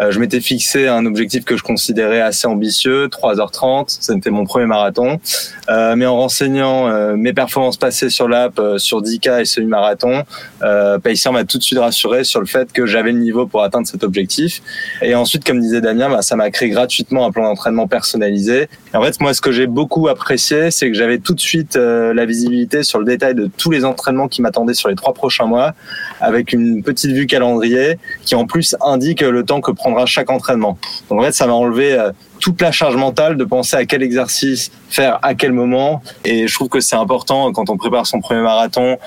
Euh, 0.00 0.10
je 0.10 0.20
m'étais 0.20 0.40
fixé 0.40 0.88
un 0.88 1.06
objectif 1.06 1.44
que 1.44 1.56
je 1.56 1.62
considérais 1.62 2.20
assez 2.20 2.46
ambitieux, 2.46 3.08
3h30, 3.08 3.96
c'était 4.00 4.30
mon 4.30 4.44
premier 4.44 4.66
marathon. 4.66 5.20
Euh, 5.68 5.96
mais 5.96 6.06
en 6.06 6.16
renseignant 6.16 6.88
euh, 6.88 7.16
mes 7.16 7.32
performances 7.32 7.76
passées 7.76 8.10
sur 8.10 8.28
l'app, 8.28 8.60
sur 8.78 9.02
10K 9.02 9.40
et 9.40 9.44
semi-marathon, 9.44 10.24
euh, 10.62 10.98
Pacer 10.98 11.30
m'a 11.30 11.44
tout 11.44 11.58
de 11.58 11.62
suite 11.62 11.78
rassuré 11.78 12.24
sur 12.24 12.40
le 12.40 12.46
fait 12.46 12.72
que 12.72 12.86
j'avais 12.86 13.12
le 13.12 13.18
niveau 13.18 13.46
pour 13.46 13.62
atteindre 13.62 13.86
cet 13.86 14.04
objectif. 14.04 14.62
Et 15.02 15.14
ensuite, 15.14 15.44
comme 15.44 15.60
disait 15.60 15.80
Damien, 15.80 16.08
bah, 16.08 16.22
ça 16.22 16.36
m'a 16.36 16.50
créé 16.50 16.68
gratuitement 16.70 17.26
un 17.26 17.32
plan 17.32 17.44
d'entraînement 17.44 17.86
personnalisé. 17.86 18.68
En 18.94 19.02
fait, 19.02 19.20
moi, 19.20 19.34
ce 19.34 19.40
que 19.40 19.52
j'ai 19.52 19.66
beaucoup 19.66 20.08
apprécié, 20.08 20.70
c'est 20.70 20.88
que 20.88 20.96
j'avais 20.96 21.18
tout 21.18 21.34
de 21.34 21.40
suite 21.40 21.76
euh, 21.76 22.14
la 22.14 22.24
visibilité 22.24 22.82
sur 22.82 22.98
le 22.98 23.04
détail 23.04 23.34
de 23.34 23.46
tous 23.56 23.70
les 23.70 23.84
entraînements 23.84 24.28
qui 24.28 24.42
m'attendaient 24.42 24.74
sur 24.74 24.88
les 24.88 24.94
trois 24.94 25.14
prochains 25.14 25.46
mois, 25.46 25.74
avec 26.20 26.52
une 26.52 26.82
petite 26.82 27.12
vue 27.12 27.26
calendrier 27.26 27.98
qui 28.24 28.34
en 28.34 28.46
plus 28.46 28.76
indique 28.80 29.20
le 29.20 29.44
temps 29.44 29.60
que 29.60 29.70
prendra 29.86 30.04
chaque 30.04 30.30
entraînement. 30.30 30.78
Donc 31.08 31.20
en 31.20 31.22
fait, 31.22 31.32
ça 31.32 31.46
m'a 31.46 31.52
enlevé 31.52 31.92
euh, 31.92 32.10
toute 32.40 32.60
la 32.60 32.72
charge 32.72 32.96
mentale 32.96 33.36
de 33.36 33.44
penser 33.44 33.76
à 33.76 33.84
quel 33.84 34.02
exercice 34.02 34.72
faire 34.88 35.20
à 35.22 35.36
quel 35.36 35.52
moment. 35.52 36.02
Et 36.24 36.48
je 36.48 36.54
trouve 36.54 36.68
que 36.68 36.80
c'est 36.80 36.96
important 36.96 37.52
quand 37.52 37.70
on 37.70 37.76
prépare 37.76 38.04
son 38.04 38.18
premier 38.18 38.40
marathon, 38.40 38.98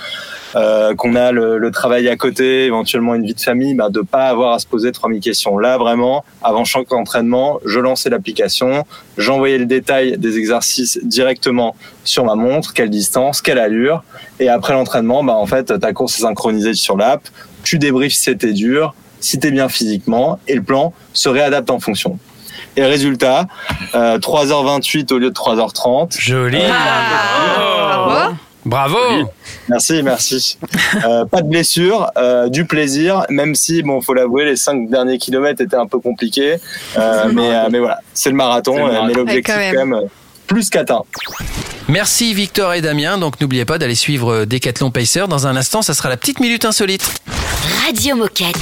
euh, 0.56 0.96
qu'on 0.96 1.16
a 1.16 1.34
le, 1.34 1.58
le 1.58 1.72
travail 1.72 2.08
à 2.08 2.16
côté, 2.16 2.64
éventuellement 2.64 3.14
une 3.14 3.26
vie 3.26 3.34
de 3.34 3.42
famille, 3.42 3.74
bah, 3.74 3.90
de 3.90 4.00
pas 4.00 4.30
avoir 4.30 4.54
à 4.54 4.60
se 4.60 4.68
poser 4.68 4.94
3000 4.94 5.20
questions. 5.20 5.58
Là, 5.58 5.78
vraiment, 5.78 6.24
avant 6.42 6.64
chaque 6.64 6.94
entraînement, 6.94 7.60
je 7.66 7.82
lançais 7.82 8.10
l'application, 8.10 8.86
j'envoyais 9.18 9.58
le 9.58 9.66
détail 9.66 10.18
des 10.18 10.38
exercices 10.38 10.98
directement 11.04 11.76
sur 12.06 12.24
ma 12.24 12.36
montre, 12.36 12.74
quelle 12.74 12.90
distance, 12.90 13.42
quelle 13.42 13.60
allure. 13.60 14.02
Et 14.40 14.48
après 14.48 14.72
l'entraînement, 14.72 15.26
bah, 15.26 15.36
en 15.36 15.46
fait, 15.46 15.78
ta 15.78 15.92
course 15.92 16.18
est 16.20 16.22
synchronisée 16.22 16.74
sur 16.74 16.96
l'app, 16.96 17.22
tu 17.64 17.80
débriefes 17.80 18.14
si 18.14 18.22
c'était 18.22 18.54
dur, 18.54 18.96
si 19.20 19.40
tu 19.40 19.48
es 19.48 19.52
bien 19.52 19.70
physiquement, 19.70 20.40
et 20.48 20.56
le 20.56 20.64
plan 20.64 20.94
se 21.14 21.30
réadapte 21.30 21.70
en 21.70 21.80
fonction. 21.80 22.18
Et 22.78 22.84
résultat, 22.84 23.48
euh, 23.96 24.18
3h28 24.20 25.12
au 25.14 25.18
lieu 25.18 25.30
de 25.30 25.34
3h30. 25.34 26.20
Joli. 26.20 26.60
Bravo. 26.60 28.36
Bravo. 28.66 28.98
Merci, 29.70 30.04
merci. 30.04 30.58
Euh, 31.06 31.26
pas 31.26 31.42
de 31.42 31.48
blessure, 31.48 32.12
euh, 32.18 32.50
du 32.50 32.66
plaisir, 32.66 33.26
même 33.30 33.56
si, 33.56 33.82
bon, 33.84 34.02
faut 34.02 34.14
l'avouer, 34.14 34.46
les 34.46 34.56
cinq 34.56 34.90
derniers 34.90 35.18
kilomètres 35.18 35.62
étaient 35.62 35.76
un 35.78 35.88
peu 35.88 36.00
compliqués. 36.00 36.58
Euh, 36.98 37.32
mais, 37.34 37.56
euh, 37.56 37.68
mais 37.72 37.80
voilà, 37.80 38.00
c'est 38.14 38.30
le 38.30 38.36
marathon, 38.36 38.74
C'est 38.74 38.80
le 38.80 38.84
euh, 38.84 38.92
marathon. 38.92 39.08
mais 39.08 39.14
l'objectif 39.14 39.56
quand 39.56 39.62
quand 39.62 39.78
même 39.78 39.94
euh, 39.94 40.08
plus 40.46 40.70
qu'atteint. 40.70 41.04
Merci 41.90 42.36
Victor 42.36 42.76
et 42.76 42.82
Damien. 42.82 43.18
Donc 43.18 43.42
n'oubliez 43.42 43.66
pas 43.66 43.80
d'aller 43.80 43.96
suivre 43.96 44.32
euh, 44.32 44.46
Decathlon 44.46 44.92
Pacer. 44.92 45.26
Dans 45.28 45.48
un 45.48 45.56
instant, 45.56 45.82
ça 45.82 45.96
sera 45.96 46.08
la 46.08 46.18
petite 46.18 46.40
minute 46.40 46.64
insolite. 46.64 47.22
Radio 47.86 48.16
Moquette. 48.16 48.56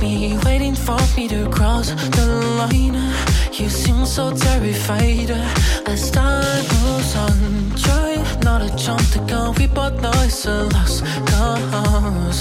Me, 0.00 0.36
waiting 0.44 0.74
for 0.74 0.98
me 1.16 1.28
to 1.28 1.48
cross 1.48 1.90
the 1.90 2.26
line. 2.58 2.94
You 3.52 3.68
seem 3.68 4.04
so 4.04 4.32
terrified 4.32 5.30
as 5.86 6.10
time 6.10 6.64
moves 6.82 7.16
on. 7.16 7.81
Try 8.52 8.58
not 8.58 8.68
to 8.68 8.84
jump 8.84 9.00
the 9.14 9.18
gun, 9.20 9.54
we 9.54 9.66
both 9.66 9.98
know 10.02 10.12
it's 10.16 10.44
a 10.44 10.64
lost 10.74 11.02
cause. 11.24 12.40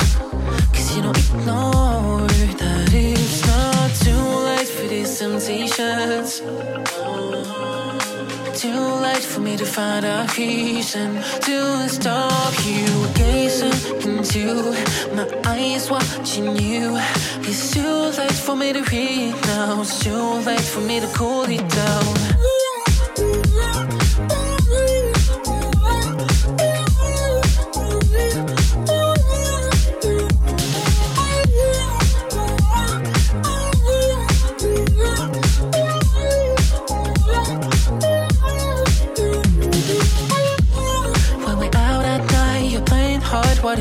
Cause 0.73 0.97
you 0.97 1.03
don't 1.03 1.17
ignore 1.17 2.27
that 2.27 2.89
it's 2.93 3.47
not 3.47 3.89
too 4.03 4.25
late 4.47 4.67
for 4.67 4.87
these 4.89 5.17
temptations. 5.17 6.41
Too 8.59 8.83
late 9.05 9.23
for 9.23 9.39
me 9.39 9.55
to 9.55 9.65
find 9.65 10.03
a 10.03 10.27
reason 10.37 11.15
to 11.47 11.87
stop 11.87 12.53
you 12.65 12.87
gazing 13.13 13.71
into 14.01 14.75
my 15.15 15.25
eyes, 15.45 15.89
watching 15.89 16.57
you. 16.57 16.99
It's 17.47 17.73
too 17.73 18.11
late 18.19 18.39
for 18.45 18.57
me 18.57 18.73
to 18.73 18.83
read 18.91 19.33
now. 19.47 19.79
It's 19.79 20.03
too 20.03 20.43
late 20.45 20.59
for 20.73 20.81
me 20.81 20.99
to 20.99 21.07
cool 21.15 21.43
it 21.43 21.65
down. 21.69 22.60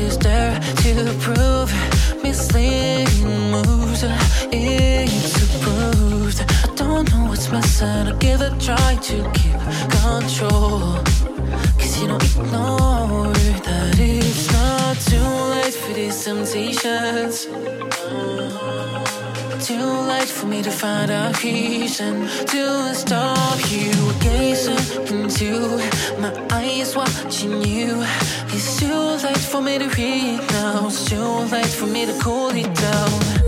Is 0.01 0.17
there 0.17 0.59
to 0.83 1.13
prove? 1.19 1.71
Misleading 2.23 3.51
moves, 3.51 4.03
it's 4.51 5.35
approved. 5.43 6.39
I 6.41 6.75
don't 6.75 7.11
know 7.11 7.25
what's 7.29 7.51
missing. 7.51 8.07
I 8.07 8.13
give 8.17 8.41
it 8.41 8.59
try 8.59 8.95
to 9.09 9.17
keep 9.37 9.59
control. 10.01 10.97
Cause 11.79 12.01
you 12.01 12.07
don't 12.07 12.23
ignore 12.23 13.33
that 13.67 13.95
it's 13.99 14.51
not 14.51 14.97
too 15.09 15.31
late 15.53 15.73
for 15.73 15.93
these 15.93 16.23
temptations. 16.23 17.40
Too 19.71 20.01
late 20.11 20.27
for 20.27 20.47
me 20.47 20.61
to 20.63 20.69
find 20.69 21.09
a 21.09 21.31
reason 21.41 22.27
to 22.47 22.93
stop 22.93 23.57
you 23.71 23.93
gazing 24.19 25.07
into 25.07 25.77
my 26.19 26.33
eyes, 26.51 26.93
watching 26.93 27.61
you. 27.61 28.03
It's 28.49 28.79
too 28.81 29.01
late 29.25 29.45
for 29.51 29.61
me 29.61 29.77
to 29.79 29.87
read 29.87 30.41
now. 30.51 30.87
It's 30.87 31.05
too 31.05 31.23
late 31.55 31.73
for 31.79 31.87
me 31.87 32.05
to 32.05 32.13
cool 32.19 32.49
it 32.49 32.73
down. 32.75 33.40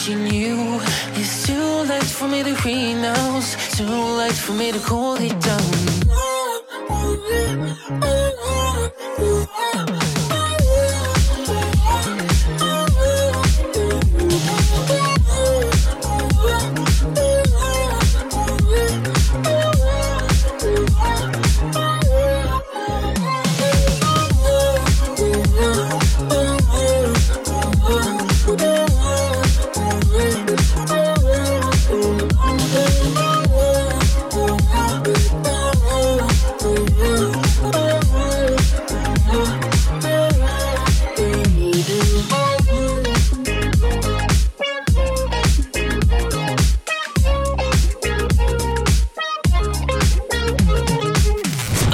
Watching 0.00 0.26
you. 0.32 0.80
It's 1.14 1.46
too 1.46 1.62
late 1.88 2.02
for 2.02 2.26
me 2.26 2.42
to 2.42 2.54
renounce. 2.64 3.76
Too 3.76 3.84
late 3.84 4.32
for 4.32 4.52
me 4.52 4.72
to 4.72 4.78
cool 4.80 5.16
it 5.16 5.38
down. 5.40 5.79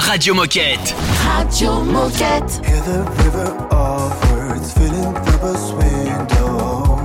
Radio 0.07 0.33
Moquette. 0.33 0.93
Radio 1.21 1.83
Moquette. 1.83 2.65
Hear 2.65 2.81
the 2.81 3.03
river 3.23 3.49
of 3.69 4.31
words 4.31 4.73
filling 4.73 5.13
through 5.13 5.39
those 5.39 5.73
windows. 5.73 6.99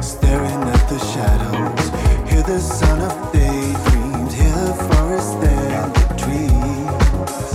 Staring 0.00 0.62
at 0.74 0.88
the 0.88 0.98
shadows. 1.12 1.90
Hear 2.30 2.42
the 2.42 2.58
sound 2.58 3.02
of 3.02 3.32
daydreams. 3.32 4.32
Hear 4.34 4.52
the 4.64 4.74
forest 4.88 5.36
and 5.44 5.94
the 5.94 6.06
trees. 6.22 7.48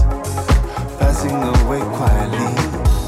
Passing 1.00 1.41
away 1.41 1.82
quietly. 1.98 2.54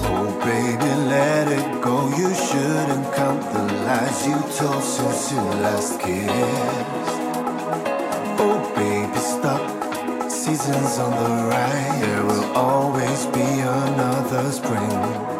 Oh, 0.10 0.28
baby, 0.44 0.92
let 1.14 1.48
it 1.50 1.82
go. 1.82 2.10
You 2.18 2.34
shouldn't 2.34 3.14
count 3.14 3.42
the 3.54 3.64
lies 3.86 4.28
you 4.28 4.38
told 4.58 4.84
since 4.84 5.32
your 5.32 5.54
last 5.62 6.00
kiss. 6.00 6.83
On 11.00 11.12
the 11.12 11.50
rise. 11.50 12.02
There 12.02 12.24
will 12.26 12.58
always 12.58 13.26
be 13.28 13.42
another 13.42 14.52
spring. 14.52 15.33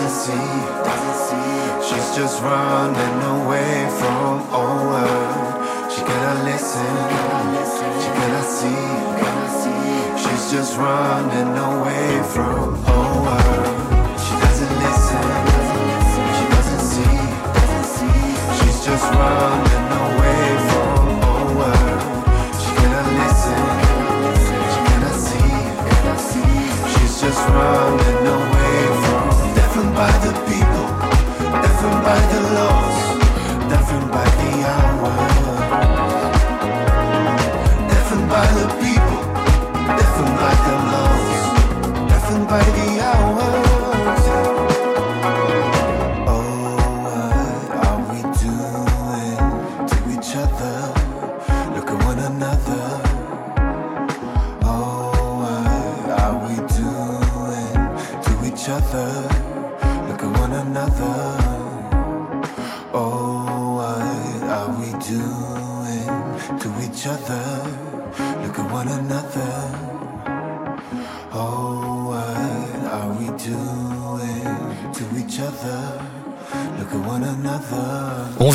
She 0.00 0.06
doesn't 0.06 1.18
see, 1.28 1.84
she's 1.86 2.16
just 2.16 2.42
running 2.42 3.20
away 3.36 3.86
from 3.98 4.40
oh, 4.48 4.96
uh, 4.96 5.90
she 5.90 6.00
cannot 6.00 6.44
listen, 6.44 6.96
she 8.00 8.08
cannot 8.16 8.46
see, 8.48 8.84
she's 10.22 10.50
just 10.50 10.78
running 10.78 11.52
away 11.52 12.22
from 12.32 12.80
oh, 12.86 13.28
uh, 13.28 14.16
she 14.24 14.32
doesn't 14.40 14.74
listen, 14.80 15.26
she 16.36 16.44
doesn't 16.54 16.84
see, 16.92 17.16
she's 18.56 18.80
just 18.86 19.06
running 19.12 19.90
away 20.00 20.44
from 20.70 21.04
oh, 21.28 21.60
uh, 21.60 21.92
she 22.56 22.70
cannot 22.72 23.06
listen, 23.20 23.62
she 24.72 24.80
cannot 24.88 25.16
see. 25.28 25.50
She's 26.88 27.14
just 27.20 27.42
running 27.50 27.99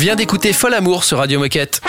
vient 0.06 0.14
d'écouter 0.14 0.52
Folle 0.52 0.74
Amour 0.74 1.02
sur 1.02 1.18
Radio 1.18 1.40
Moquette. 1.40 1.80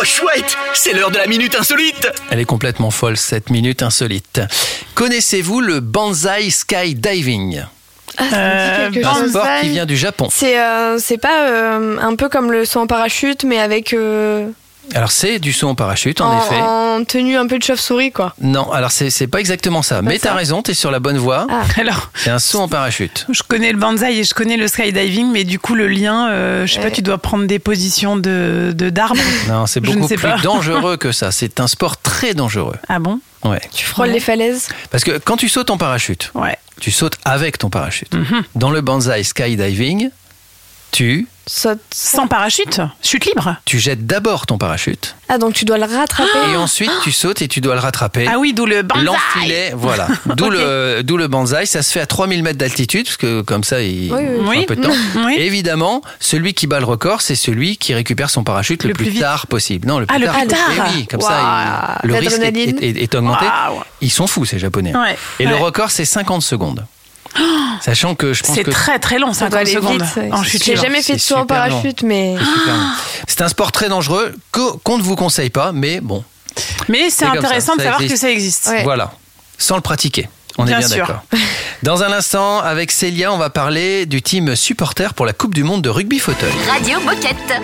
Oh 0.00 0.04
chouette, 0.04 0.56
c'est 0.74 0.92
l'heure 0.92 1.10
de 1.10 1.18
la 1.18 1.26
minute 1.26 1.56
insolite. 1.56 2.06
Elle 2.30 2.38
est 2.38 2.44
complètement 2.44 2.92
folle, 2.92 3.16
cette 3.16 3.50
minute 3.50 3.82
insolite. 3.82 4.42
Connaissez-vous 4.94 5.60
le 5.60 5.80
Banzai 5.80 6.50
Skydiving? 6.50 7.64
Ah, 8.16 8.24
ça 8.30 8.36
me 8.38 8.90
dit 8.90 8.94
quelque 8.94 9.06
Un 9.08 9.14
chose. 9.22 9.30
sport 9.30 9.48
qui 9.60 9.70
vient 9.70 9.86
du 9.86 9.96
Japon. 9.96 10.28
C'est 10.30 10.60
euh, 10.60 10.98
c'est 11.00 11.18
pas 11.18 11.48
euh, 11.48 11.98
un 12.00 12.14
peu 12.14 12.28
comme 12.28 12.52
le 12.52 12.64
saut 12.64 12.78
en 12.78 12.86
parachute, 12.86 13.42
mais 13.42 13.58
avec 13.58 13.92
euh, 13.92 14.46
Alors 14.94 15.10
c'est 15.10 15.38
du 15.38 15.52
saut 15.52 15.68
en 15.68 15.74
parachute, 15.74 16.20
en, 16.20 16.30
en, 16.30 16.38
effet. 16.40 16.60
en 16.60 17.04
tenue 17.04 17.36
un 17.36 17.46
peu 17.46 17.58
de 17.58 17.62
chauve-souris, 17.64 18.12
quoi. 18.12 18.34
Non, 18.40 18.70
alors 18.72 18.90
c'est 18.90 19.10
c'est 19.10 19.26
pas 19.26 19.40
exactement 19.40 19.82
ça. 19.82 20.00
Mais 20.02 20.18
t'as 20.18 20.34
raison, 20.34 20.62
t'es 20.62 20.74
sur 20.74 20.90
la 20.90 21.00
bonne 21.00 21.18
voie. 21.18 21.46
Ah. 21.50 21.62
Alors, 21.80 22.10
C'est 22.14 22.30
un 22.30 22.38
saut 22.38 22.60
en 22.60 22.68
parachute. 22.68 23.26
je 23.30 23.42
connais 23.42 23.72
le 23.72 23.78
banzai 23.78 24.16
et 24.16 24.24
je 24.24 24.32
connais 24.34 24.56
le 24.56 24.68
skydiving, 24.68 25.30
mais 25.32 25.44
du 25.44 25.58
coup, 25.58 25.74
le 25.74 25.88
lien, 25.88 26.28
euh, 26.30 26.66
je 26.66 26.74
sais 26.74 26.80
pas, 26.80 26.90
tu 26.90 27.02
dois 27.02 27.18
prendre 27.18 27.46
des 27.46 27.58
positions 27.58 28.16
de 28.16 28.72
de- 28.74 28.90
d'arbre. 28.90 29.20
Non, 29.48 29.66
c'est 29.66 29.80
beaucoup 29.80 30.06
plus 30.08 30.16
pas. 30.16 30.36
dangereux 30.42 30.96
que 30.96 31.12
ça. 31.12 31.30
C'est 31.32 31.60
un 31.60 31.66
sport 31.66 31.96
très 32.00 32.34
dangereux. 32.34 32.76
Ah 32.88 32.98
bon? 32.98 33.20
Ouais. 33.44 33.60
Tu 33.72 33.84
frôles 33.84 34.06
Ouais. 34.08 34.12
les 34.14 34.20
falaises? 34.20 34.68
Parce 34.90 35.04
que 35.04 35.18
quand 35.18 35.36
tu 35.36 35.48
sautes 35.48 35.70
en 35.70 35.76
parachute, 35.78 36.30
Ouais. 36.34 36.56
tu 36.80 36.90
sautes 36.90 37.16
avec 37.24 37.58
ton 37.58 37.70
parachute. 37.70 38.14
Mhm. 38.14 38.42
Dans 38.54 38.70
le 38.70 38.80
Banzai 38.80 39.22
Skydiving, 39.22 40.10
tu, 40.90 41.28
Saute. 41.48 41.78
Sans 41.94 42.26
parachute 42.26 42.80
Chute 43.04 43.24
libre 43.24 43.54
tu 43.64 43.78
jettes 43.78 44.04
d'abord 44.04 44.46
ton 44.46 44.58
parachute 44.58 45.14
Ah, 45.28 45.38
donc 45.38 45.54
tu 45.54 45.64
dois 45.64 45.78
le 45.78 45.84
rattraper. 45.84 46.28
et 46.52 46.56
ensuite 46.56 46.90
tu 47.04 47.12
sautes 47.12 47.40
et 47.40 47.46
tu 47.46 47.60
dois 47.60 47.74
le 47.74 47.80
rattraper. 47.80 48.26
Ah 48.28 48.38
oui, 48.40 48.52
d'où 48.52 48.66
le 48.66 48.82
banzai 48.82 49.04
L'enfilet, 49.04 49.72
voilà. 49.76 50.08
D'où 50.26 50.50
le, 50.50 51.02
d'où 51.04 51.16
le 51.16 51.28
banzai. 51.28 51.64
Ça 51.66 51.82
se 51.84 51.92
fait 51.92 52.00
à 52.00 52.06
3000 52.06 52.42
mètres 52.42 52.58
d'altitude, 52.58 53.04
parce 53.04 53.16
que 53.16 53.42
comme 53.42 53.62
ça, 53.62 53.80
il 53.80 54.12
Oui, 54.12 54.22
oui. 54.40 54.58
un 54.58 54.62
peu 54.64 54.74
de 54.74 54.82
temps. 54.82 54.90
Oui. 55.24 55.36
Et 55.38 55.46
évidemment, 55.46 56.02
celui 56.18 56.52
qui 56.52 56.66
bat 56.66 56.80
le 56.80 56.84
record, 56.86 57.20
c'est 57.22 57.36
celui 57.36 57.76
qui 57.76 57.94
récupère 57.94 58.28
son 58.28 58.42
parachute 58.42 58.82
le, 58.82 58.88
Le 58.88 58.94
plus, 58.94 59.06
plus 59.10 59.20
tard 59.20 59.46
possible. 59.46 59.86
Non, 59.86 60.00
le 60.00 60.06
plus 60.06 60.16
Ah, 60.16 60.18
le 60.18 60.26
tard. 60.26 60.34
plus 60.38 60.46
tard. 60.48 60.58
Eh 60.94 60.96
oui, 60.96 61.06
comme 61.06 61.20
ça, 61.20 62.00
il- 62.02 62.08
le 62.08 62.14
risque 62.16 62.32
est, 62.32 62.38
L'adrénaline. 62.40 62.78
est- 62.82 63.02
est 63.02 63.14
augmenté. 63.14 63.44
Ils 64.00 64.10
sont 64.10 64.26
fous, 64.26 64.44
ces 64.46 64.58
Japonais. 64.58 64.96
Ouais. 64.96 65.16
Et 65.38 65.46
le 65.46 65.54
record, 65.54 65.92
c'est 65.92 66.04
50 66.04 66.42
secondes. 66.42 66.84
Sachant 67.80 68.14
que 68.14 68.32
je 68.32 68.42
pense 68.42 68.54
C'est 68.56 68.64
que 68.64 68.70
très 68.70 68.98
très 68.98 69.18
long, 69.18 69.32
Ça 69.32 69.48
doit 69.48 69.60
50 69.60 69.60
aller 69.60 69.72
secondes 69.74 70.02
vite. 70.02 70.32
en 70.32 70.42
chute 70.42 70.64
J'ai 70.64 70.76
jamais 70.76 71.02
fait 71.02 71.14
de 71.14 71.20
saut 71.20 71.34
en 71.34 71.38
long. 71.40 71.46
parachute, 71.46 72.02
mais. 72.02 72.34
Long. 72.36 72.74
C'est 73.26 73.42
un 73.42 73.48
sport 73.48 73.72
très 73.72 73.88
dangereux 73.88 74.34
que- 74.52 74.76
qu'on 74.78 74.98
ne 74.98 75.02
vous 75.02 75.16
conseille 75.16 75.50
pas, 75.50 75.72
mais 75.72 76.00
bon, 76.00 76.24
Mais 76.88 77.10
c'est 77.10 77.26
intéressant 77.26 77.72
ça, 77.72 77.76
de 77.76 77.78
ça 77.78 77.84
savoir 77.84 78.00
existe. 78.02 78.14
que 78.14 78.20
ça 78.28 78.30
existe. 78.32 78.66
Ouais. 78.68 78.82
Voilà, 78.84 79.12
sans 79.58 79.76
le 79.76 79.82
pratiquer. 79.82 80.28
On 80.58 80.64
Bien 80.64 80.76
est 80.76 80.78
bien 80.80 80.88
sûr. 80.88 81.06
d'accord. 81.06 81.22
Dans 81.82 82.02
un 82.02 82.12
instant, 82.12 82.60
avec 82.60 82.90
Célia, 82.90 83.30
on 83.30 83.36
va 83.36 83.50
parler 83.50 84.06
du 84.06 84.22
team 84.22 84.56
supporter 84.56 85.12
pour 85.12 85.26
la 85.26 85.34
Coupe 85.34 85.52
du 85.52 85.64
Monde 85.64 85.82
de 85.82 85.90
rugby 85.90 86.18
fauteuil. 86.18 86.52
Radio 86.70 86.98
Moquette. 87.00 87.60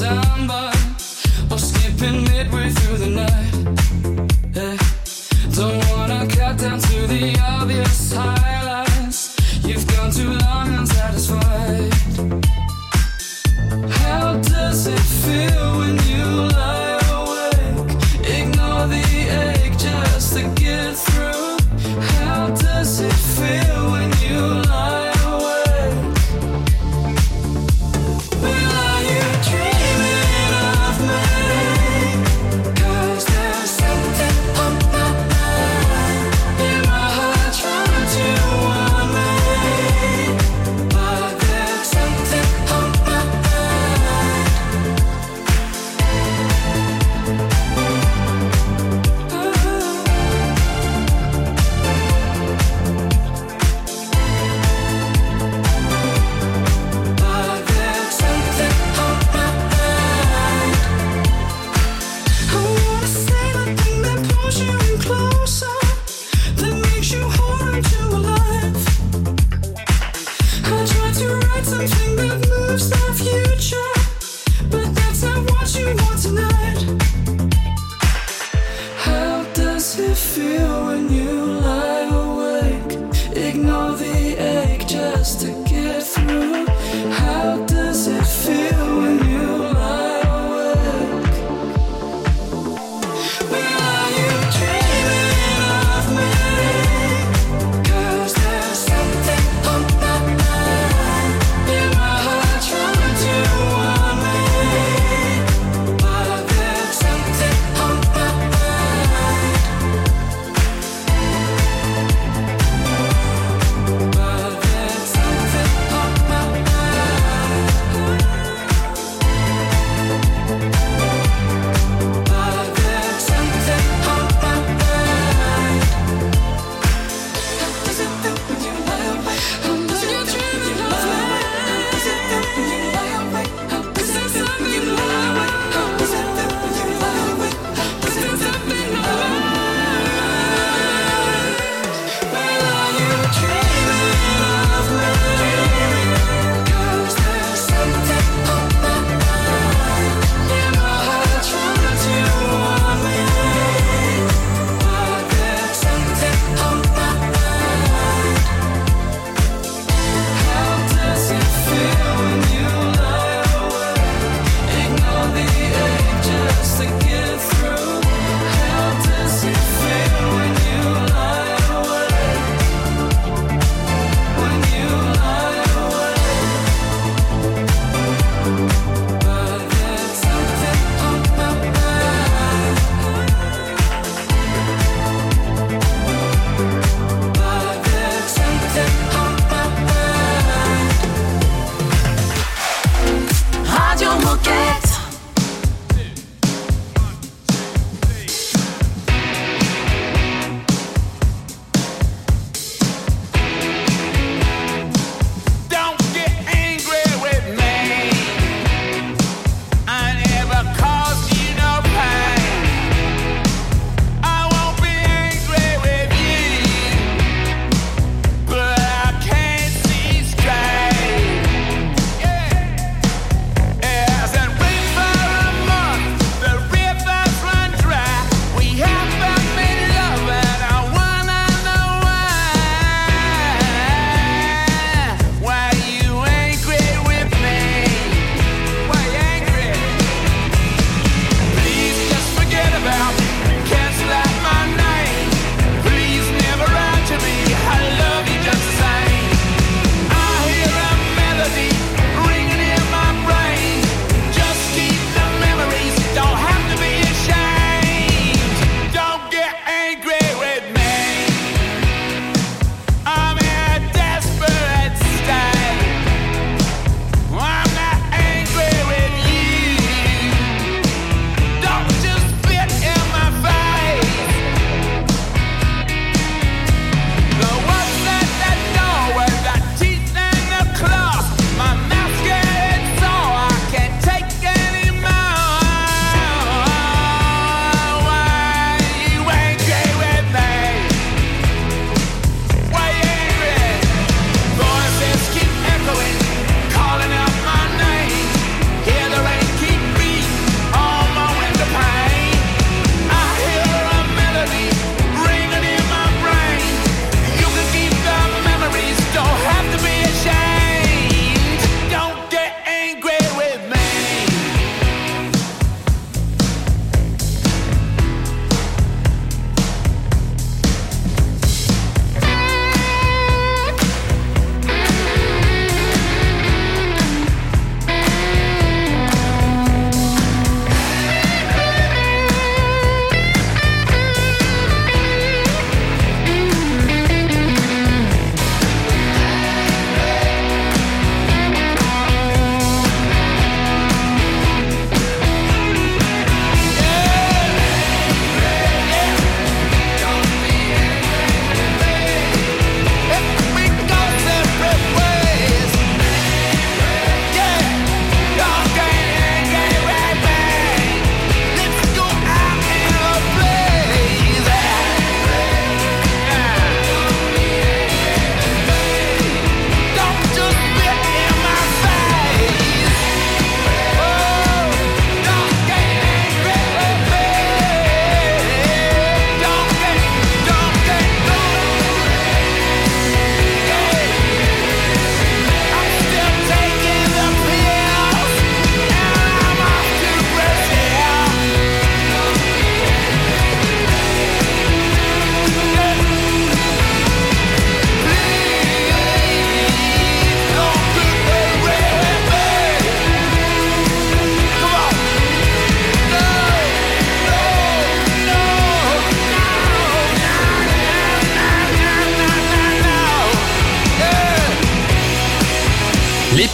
Or 0.00 1.58
skipping 1.58 2.22
midway 2.24 2.70
through 2.70 2.98
the 2.98 3.10
night. 3.10 3.52
Don't 5.56 5.84
wanna 5.90 6.24
cut 6.28 6.56
down 6.58 6.78
to 6.78 7.06
the 7.08 7.36
obvious 7.42 8.12
highlights. 8.12 9.34
You've 9.64 9.86
gone 9.88 10.12
too 10.12 10.30
long 10.44 10.72
unsatisfied. 10.74 11.92
How 13.90 14.36
does 14.40 14.86
it 14.86 15.00
feel 15.00 15.78
when 15.78 15.97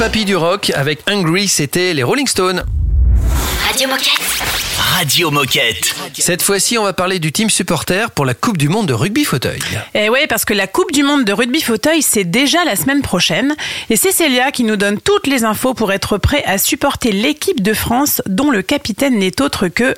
Papis 0.05 0.27
du 0.27 0.37
rock 0.37 0.71
avec 0.75 1.01
Hungry, 1.07 1.49
c'était 1.49 1.95
les 1.95 2.03
Rolling 2.03 2.27
Stones. 2.27 2.63
Radio 3.67 3.89
Moquette. 3.89 4.21
Radio 4.77 5.31
Moquette. 5.31 5.95
Cette 6.19 6.43
fois-ci, 6.43 6.77
on 6.77 6.85
va 6.85 6.93
parler 6.93 7.19
du 7.19 7.33
team 7.33 7.49
supporter 7.49 8.11
pour 8.11 8.27
la 8.27 8.35
Coupe 8.35 8.59
du 8.59 8.69
Monde 8.69 8.87
de 8.87 8.93
rugby 8.93 9.25
fauteuil. 9.25 9.61
Et 9.95 10.11
ouais, 10.11 10.27
parce 10.27 10.45
que 10.45 10.53
la 10.53 10.67
Coupe 10.67 10.93
du 10.93 11.03
Monde 11.03 11.25
de 11.25 11.33
rugby 11.33 11.63
fauteuil, 11.63 12.03
c'est 12.03 12.25
déjà 12.25 12.67
la 12.67 12.77
semaine 12.77 13.01
prochaine. 13.01 13.57
Et 13.89 13.97
c'est 13.97 14.13
Célia 14.13 14.53
qui 14.53 14.65
nous 14.65 14.77
donne 14.77 15.01
toutes 15.01 15.27
les 15.27 15.43
infos 15.43 15.73
pour 15.73 15.91
être 15.91 16.19
prêt 16.19 16.45
à 16.45 16.59
supporter 16.59 17.11
l'équipe 17.11 17.63
de 17.63 17.73
France, 17.73 18.21
dont 18.27 18.51
le 18.51 18.61
capitaine 18.61 19.19
n'est 19.19 19.41
autre 19.41 19.69
que 19.69 19.95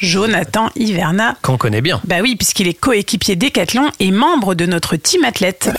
Jonathan 0.00 0.70
Hiverna. 0.76 1.36
Qu'on 1.42 1.56
connaît 1.56 1.80
bien. 1.80 2.00
Bah 2.04 2.16
oui, 2.22 2.36
puisqu'il 2.36 2.68
est 2.68 2.78
coéquipier 2.78 3.36
Décathlon 3.36 3.90
et 4.00 4.10
membre 4.10 4.54
de 4.54 4.66
notre 4.66 4.96
team 4.96 5.24
athlète. 5.24 5.70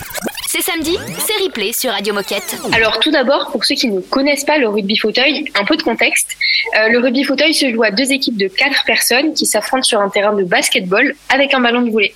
C'est 0.48 0.62
samedi, 0.62 0.96
c'est 1.18 1.44
replay 1.44 1.72
sur 1.72 1.92
Radio 1.92 2.12
Moquette. 2.12 2.56
Alors 2.72 2.98
tout 2.98 3.12
d'abord, 3.12 3.50
pour 3.52 3.64
ceux 3.64 3.76
qui 3.76 3.88
ne 3.88 4.00
connaissent 4.00 4.44
pas 4.44 4.58
le 4.58 4.68
rugby 4.68 4.96
fauteuil, 4.96 5.44
un 5.54 5.64
peu 5.64 5.76
de 5.76 5.82
contexte. 5.82 6.36
Euh, 6.76 6.88
le 6.88 6.98
rugby 6.98 7.22
fauteuil 7.22 7.54
se 7.54 7.72
joue 7.72 7.84
à 7.84 7.92
deux 7.92 8.10
équipes 8.10 8.36
de 8.36 8.48
quatre 8.48 8.84
personnes 8.84 9.32
qui 9.32 9.46
s'affrontent 9.46 9.84
sur 9.84 10.00
un 10.00 10.08
terrain 10.08 10.34
de 10.34 10.42
basketball 10.42 11.14
avec 11.28 11.54
un 11.54 11.60
ballon 11.60 11.82
de 11.82 11.90
volley. 11.90 12.12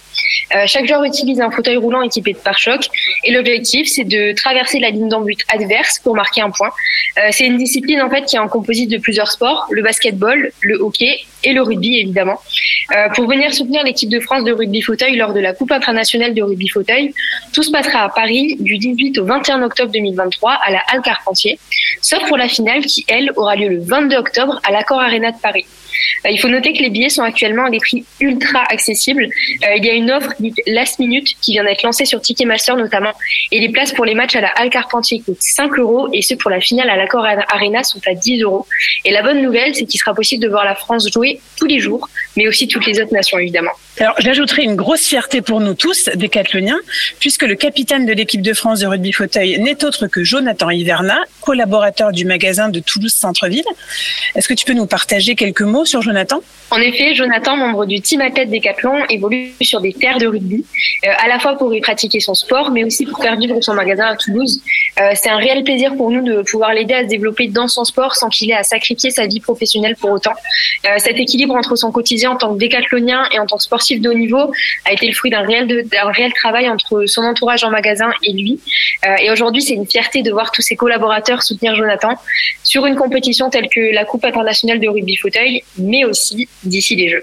Euh, 0.55 0.65
chaque 0.67 0.87
joueur 0.87 1.05
utilise 1.05 1.41
un 1.41 1.51
fauteuil 1.51 1.77
roulant 1.77 2.03
équipé 2.03 2.33
de 2.33 2.39
pare-choc 2.39 2.89
et 3.25 3.33
l'objectif 3.33 3.89
c'est 3.89 4.05
de 4.05 4.33
traverser 4.33 4.79
la 4.79 4.91
ligne 4.91 5.09
d'embut 5.09 5.39
adverse 5.53 5.99
pour 5.99 6.15
marquer 6.15 6.41
un 6.41 6.51
point. 6.51 6.71
Euh, 7.19 7.29
c'est 7.31 7.47
une 7.47 7.57
discipline 7.57 8.01
en 8.03 8.11
fait 8.11 8.25
qui 8.25 8.37
est 8.37 8.41
en 8.41 8.49
composite 8.49 8.91
de 8.91 8.99
plusieurs 8.99 9.31
sports, 9.31 9.67
le 9.71 9.83
basketball, 9.83 10.51
le 10.61 10.77
hockey 10.77 11.19
et 11.43 11.53
le 11.53 11.63
rugby 11.63 11.99
évidemment. 12.01 12.41
Euh, 12.95 13.09
pour 13.15 13.27
venir 13.27 13.53
soutenir 13.55 13.83
l'équipe 13.83 14.11
de 14.11 14.21
France 14.21 14.45
de 14.45 14.53
rugby 14.53 14.83
fauteuil 14.83 15.17
lors 15.17 15.33
de 15.33 15.41
la 15.41 15.53
Coupe 15.53 15.73
internationale 15.73 16.35
de 16.35 16.43
rugby 16.43 16.69
fauteuil, 16.69 17.15
tout 17.53 17.63
se 17.63 17.71
passera 17.71 18.05
à 18.05 18.09
Paris 18.09 18.57
du 18.61 18.79
18 18.79 19.19
au 19.19 19.25
21 19.25 19.63
octobre 19.63 19.91
2023 19.93 20.53
à 20.53 20.71
la 20.71 20.83
Halle 20.93 21.03
Carpentier, 21.03 21.59
sauf 22.03 22.27
pour 22.29 22.37
la 22.37 22.49
finale 22.49 22.85
qui 22.85 23.05
elle 23.09 23.33
aura 23.37 23.57
lieu 23.57 23.69
le 23.69 23.81
22 23.81 24.17
octobre 24.17 24.61
à 24.65 24.71
l'Accor 24.71 25.01
Arena 25.01 25.31
de 25.31 25.39
Paris. 25.39 25.67
Euh, 26.25 26.31
Il 26.31 26.39
faut 26.39 26.49
noter 26.49 26.73
que 26.73 26.83
les 26.83 26.91
billets 26.91 27.09
sont 27.09 27.23
actuellement 27.23 27.67
à 27.67 27.71
des 27.71 27.79
prix 27.79 28.05
ultra 28.21 28.65
accessibles. 28.69 29.25
Euh, 29.25 29.77
il 29.77 29.85
y 29.85 29.91
a 29.91 29.95
une 29.95 30.11
offre 30.11 30.33
dite 30.41 30.61
last 30.67 30.99
minute 30.99 31.27
qui 31.41 31.53
vient 31.53 31.65
d'être 31.65 31.83
lancée 31.83 32.05
sur 32.05 32.21
Ticketmaster 32.21 32.77
notamment. 32.77 33.13
Et 33.53 33.61
les 33.61 33.69
places 33.69 33.93
pour 33.93 34.05
les 34.05 34.15
matchs 34.15 34.37
à 34.37 34.41
la 34.41 34.49
Halle 34.49 34.71
Carpentier 34.71 35.21
coûtent 35.21 35.37
5 35.41 35.79
euros 35.79 36.09
et 36.13 36.23
ceux 36.23 36.37
pour 36.37 36.51
la 36.51 36.61
finale 36.61 36.91
à 36.91 36.97
l'Accor 36.97 37.25
Arena 37.25 37.83
sont 37.83 38.01
à 38.07 38.15
10 38.15 38.43
euros. 38.43 38.67
Et 39.05 39.13
la 39.13 39.23
bonne 39.23 39.43
nouvelle, 39.43 39.75
c'est 39.75 39.85
qu'il 39.85 40.01
sera 40.01 40.15
possible 40.15 40.43
de 40.43 40.49
voir 40.49 40.65
la 40.65 40.75
France 40.75 41.11
jouer 41.13 41.41
tous 41.57 41.67
les 41.67 41.81
jours, 41.81 42.09
mais 42.37 42.49
aussi 42.49 42.69
toutes 42.69 42.87
les 42.87 43.01
autres 43.01 43.13
nations 43.13 43.39
évidemment. 43.39 43.73
Alors, 44.01 44.15
j'ajouterai 44.19 44.65
une 44.65 44.75
grosse 44.75 45.07
fierté 45.07 45.41
pour 45.41 45.61
nous 45.61 45.75
tous, 45.75 46.09
décathloniens, 46.17 46.81
puisque 47.21 47.43
le 47.43 47.55
capitaine 47.55 48.07
de 48.07 48.13
l'équipe 48.13 48.43
de 48.43 48.53
France 48.53 48.81
de 48.81 48.87
rugby 48.87 49.13
fauteuil 49.13 49.61
n'est 49.61 49.85
autre 49.85 50.09
que 50.09 50.25
Jonathan 50.25 50.71
Hiverna, 50.71 51.19
collaborateur 51.41 52.11
du 52.11 52.25
magasin 52.25 52.69
de 52.69 52.81
Toulouse 52.81 53.15
Centre-Ville. 53.15 53.65
Est-ce 54.35 54.49
que 54.49 54.55
tu 54.55 54.65
peux 54.65 54.73
nous 54.73 54.87
partager 54.87 55.37
quelques 55.37 55.61
mots 55.61 55.85
sur 55.85 56.03
Jonathan? 56.03 56.41
En 56.73 56.79
effet, 56.79 57.15
Jonathan, 57.15 57.57
membre 57.57 57.87
du 57.87 58.01
team 58.01 58.21
athlète 58.21 58.51
Décathlon, 58.51 59.05
évolue 59.09 59.55
sur 59.63 59.81
des 59.81 59.93
terres 59.93 60.19
de 60.19 60.27
rugby, 60.27 60.65
euh, 61.07 61.11
à 61.19 61.29
la 61.29 61.39
fois 61.39 61.57
pour 61.57 61.73
y 61.73 61.81
pratiquer 61.81 62.19
son 62.19 62.35
sport, 62.35 62.73
mais 62.73 62.83
aussi 62.83 63.07
pour 63.07 63.23
faire 63.23 63.37
vivre 63.37 63.61
son 63.61 63.75
magasin 63.75 64.07
à 64.07 64.17
Toulouse. 64.17 64.61
Euh, 64.99 65.11
c'est 65.15 65.29
un 65.29 65.37
réel 65.37 65.63
plaisir 65.63 65.95
pour 65.97 66.11
nous 66.11 66.25
de 66.25 66.43
pouvoir 66.43 66.73
l'aider 66.73 66.95
à 66.95 67.03
se 67.05 67.09
développer 67.09 67.47
dans 67.47 67.69
son 67.69 67.85
sport 67.85 68.17
sans 68.17 68.29
qu'il 68.29 68.51
ait 68.51 68.55
à 68.55 68.65
sacrifier 68.65 69.11
sa 69.11 69.27
vie 69.27 69.39
professionnelle 69.39 69.95
pour 69.95 70.11
autant. 70.11 70.33
Euh, 70.87 70.99
cet 70.99 71.19
équilibre 71.19 71.55
entre 71.55 71.77
son 71.77 71.93
quotidien 71.93 72.33
en 72.33 72.37
tant 72.37 72.55
que 72.55 72.59
décathlonien 72.59 73.29
et 73.33 73.39
en 73.39 73.47
tant 73.47 73.57
que 73.57 73.63
de 73.93 74.09
haut 74.09 74.15
niveau 74.15 74.53
a 74.85 74.93
été 74.93 75.07
le 75.07 75.13
fruit 75.13 75.31
d'un 75.31 75.43
réel, 75.43 76.33
travail 76.35 76.69
entre 76.69 77.07
son 77.07 77.23
entourage 77.23 77.65
en 77.65 77.71
magasin 77.71 78.11
et 78.23 78.33
lui. 78.33 78.61
Euh, 79.07 79.17
et 79.21 79.31
aujourd'hui, 79.31 79.63
c'est 79.63 79.75
une 79.75 79.87
fierté 79.87 80.23
de 80.23 80.31
voir 80.31 80.51
tous 80.51 80.63
ses 80.63 80.77
collaborateurs 80.77 81.43
soutenir 81.43 81.75
Jonathan 81.77 82.15
sur 82.63 82.87
une 82.87 82.97
compétition 82.97 83.51
telle 83.51 83.69
que 83.69 83.93
la 83.93 84.05
Coupe 84.05 84.25
internationale 84.25 84.81
de 84.81 84.89
rugby 84.89 85.17
fauteuil, 85.17 85.63
mais 85.79 86.05
aussi 86.05 86.49
d'ici 86.63 86.97
les 86.97 87.09
Jeux. 87.09 87.23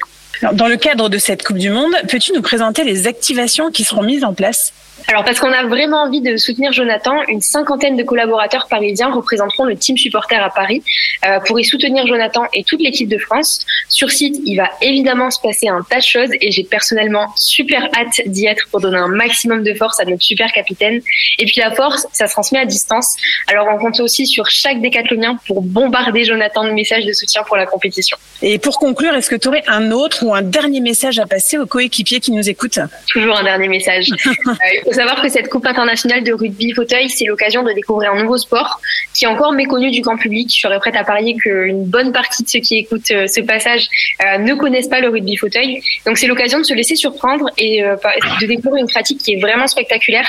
Dans 0.54 0.68
le 0.68 0.78
cadre 0.78 1.10
de 1.10 1.18
cette 1.18 1.44
Coupe 1.44 1.58
du 1.58 1.70
Monde, 1.70 1.94
peux-tu 2.10 2.34
nous 2.34 2.42
présenter 2.42 2.84
les 2.84 3.06
activations 3.08 3.70
qui 3.70 3.84
seront 3.84 4.02
mises 4.02 4.24
en 4.24 4.34
place? 4.34 4.74
Alors 5.08 5.24
parce 5.24 5.40
qu'on 5.40 5.52
a 5.52 5.66
vraiment 5.66 6.04
envie 6.04 6.22
de 6.22 6.38
soutenir 6.38 6.72
Jonathan, 6.72 7.24
une 7.28 7.42
cinquantaine 7.42 7.96
de 7.98 8.04
collaborateurs 8.04 8.68
parisiens 8.70 9.12
représenteront 9.12 9.66
le 9.66 9.76
team 9.76 9.98
supporter 9.98 10.42
à 10.42 10.50
Paris 10.50 10.84
euh, 11.26 11.40
pour 11.46 11.60
y 11.60 11.64
soutenir 11.64 12.06
Jonathan 12.08 12.44
et 12.54 12.64
toute 12.64 12.82
l'équipe 12.82 13.10
de 13.10 13.18
France. 13.18 13.66
Sur 13.90 14.12
site, 14.12 14.38
il 14.46 14.58
va 14.58 14.70
évidemment 14.82 15.32
se 15.32 15.40
passer 15.42 15.68
un 15.68 15.82
tas 15.90 15.98
de 15.98 16.04
choses 16.04 16.30
et 16.40 16.52
j'ai 16.52 16.64
personnellement 16.64 17.28
super 17.36 17.84
hâte 17.96 18.22
d'y 18.26 18.46
être 18.46 18.68
pour 18.70 18.80
donner 18.82 18.98
un 18.98 19.08
maximum 19.08 19.64
de 19.64 19.74
force 19.74 20.00
à 20.00 20.06
notre 20.06 20.24
super 20.24 20.52
capitaine. 20.52 21.02
Et 21.40 21.46
puis 21.46 21.56
la 21.58 21.72
force, 21.72 22.08
ça 22.12 22.28
se 22.28 22.34
transmet 22.34 22.60
à 22.60 22.66
distance. 22.66 23.16
Alors 23.48 23.68
on 23.72 23.78
compte 23.78 24.00
aussi 24.00 24.28
sur 24.28 24.50
chaque 24.50 24.82
décathlonien 24.82 25.38
pour 25.48 25.62
bombarder 25.62 26.24
Jonathan 26.24 26.64
de 26.64 26.72
messages 26.72 27.06
de 27.06 27.14
soutien 27.14 27.44
pour 27.44 27.58
la 27.58 27.66
compétition. 27.66 28.18
Et 28.42 28.60
pour 28.60 28.80
conclure, 28.80 29.14
est-ce 29.14 29.30
que 29.30 29.36
tu 29.36 29.48
aurais 29.48 29.64
un 29.68 29.92
autre 29.92 30.26
ou 30.26 30.34
un 30.34 30.42
dernier 30.42 30.80
message 30.80 31.20
à 31.20 31.26
passer 31.26 31.58
aux 31.58 31.66
coéquipiers 31.66 32.20
qui 32.20 32.32
nous 32.32 32.50
écoutent? 32.50 32.80
Toujours 33.08 33.38
un 33.38 33.44
dernier 33.44 33.68
message. 33.68 34.08
Faut 34.92 34.98
savoir 34.98 35.22
que 35.22 35.30
cette 35.30 35.48
Coupe 35.48 35.66
internationale 35.68 36.22
de 36.22 36.34
rugby 36.34 36.74
fauteuil, 36.74 37.08
c'est 37.08 37.24
l'occasion 37.24 37.64
de 37.64 37.72
découvrir 37.72 38.12
un 38.12 38.24
nouveau 38.24 38.36
sport 38.38 38.82
qui 39.14 39.24
est 39.24 39.28
encore 39.30 39.54
méconnu 39.54 39.90
du 39.90 40.02
grand 40.02 40.18
public. 40.18 40.52
Je 40.54 40.60
serais 40.60 40.80
prête 40.80 40.98
à 40.98 41.06
parier 41.06 41.34
qu'une 41.34 41.86
bonne 41.86 42.12
partie 42.12 42.44
de 42.44 42.50
ceux 42.50 42.60
qui 42.60 42.80
écoutent 42.80 43.10
euh, 43.12 43.26
ce 43.26 43.40
passage 43.40 43.88
euh, 44.22 44.38
ne 44.40 44.54
connaissent 44.54 44.90
pas 44.90 45.00
le 45.00 45.08
rugby 45.08 45.38
fauteuil. 45.38 45.82
Donc 46.06 46.18
c'est 46.18 46.28
l'occasion 46.28 46.58
de 46.58 46.66
se 46.66 46.74
laisser 46.74 46.98
surprendre 46.98 47.50
et 47.58 47.82
euh, 47.82 47.96
de 48.42 48.46
découvrir 48.46 48.84
une 48.84 48.90
pratique 48.90 49.20
qui 49.20 49.36
est 49.36 49.40
vraiment 49.40 49.68
spectaculaire 49.68 50.28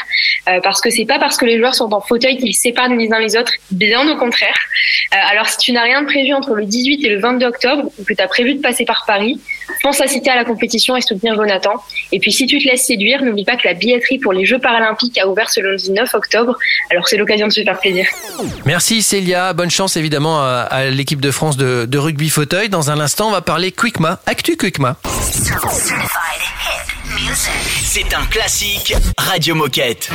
parce 0.62 0.80
que 0.80 0.90
c'est 0.90 1.04
pas 1.04 1.18
parce 1.18 1.36
que 1.36 1.44
les 1.44 1.58
joueurs 1.58 1.74
sont 1.74 1.92
en 1.92 2.00
fauteuil 2.00 2.36
qu'ils 2.36 2.54
s'épargnent 2.54 2.98
les 2.98 3.12
uns 3.12 3.20
les 3.20 3.36
autres, 3.36 3.52
bien 3.70 4.08
au 4.08 4.16
contraire. 4.16 4.56
Alors 5.30 5.46
si 5.46 5.58
tu 5.58 5.72
n'as 5.72 5.82
rien 5.82 6.02
de 6.02 6.06
prévu 6.06 6.32
entre 6.34 6.54
le 6.54 6.64
18 6.64 7.04
et 7.04 7.08
le 7.08 7.20
22 7.20 7.46
octobre 7.46 7.90
ou 7.98 8.04
que 8.04 8.12
tu 8.12 8.20
as 8.20 8.26
prévu 8.26 8.54
de 8.54 8.60
passer 8.60 8.84
par 8.84 9.04
Paris, 9.06 9.40
pense 9.82 10.00
à 10.00 10.06
citer 10.06 10.30
à 10.30 10.36
la 10.36 10.44
compétition 10.44 10.96
et 10.96 11.00
soutenir 11.00 11.34
Jonathan. 11.34 11.74
Et 12.12 12.18
puis 12.18 12.32
si 12.32 12.46
tu 12.46 12.58
te 12.58 12.64
laisses 12.64 12.86
séduire, 12.86 13.22
n'oublie 13.22 13.44
pas 13.44 13.56
que 13.56 13.66
la 13.66 13.74
billetterie 13.74 14.18
pour 14.18 14.32
les 14.32 14.44
Jeux 14.52 14.58
paralympiques 14.58 15.16
a 15.16 15.26
ouvert 15.26 15.48
ce 15.48 15.60
lundi 15.60 15.90
9 15.92 16.12
octobre. 16.12 16.58
Alors 16.90 17.08
c'est 17.08 17.16
l'occasion 17.16 17.46
de 17.46 17.52
se 17.52 17.62
faire 17.62 17.80
plaisir. 17.80 18.04
Merci 18.66 19.02
Célia, 19.02 19.54
bonne 19.54 19.70
chance 19.70 19.96
évidemment 19.96 20.42
à, 20.42 20.66
à 20.70 20.84
l'équipe 20.90 21.22
de 21.22 21.30
France 21.30 21.56
de, 21.56 21.86
de 21.86 21.98
rugby 21.98 22.28
fauteuil. 22.28 22.68
Dans 22.68 22.90
un 22.90 23.00
instant, 23.00 23.28
on 23.28 23.32
va 23.32 23.40
parler 23.40 23.72
Quickma, 23.72 24.20
Actu 24.26 24.58
Quickma. 24.58 24.96
C'est 27.82 28.12
un 28.12 28.26
classique 28.26 28.94
Radio 29.16 29.54
Moquette. 29.54 30.10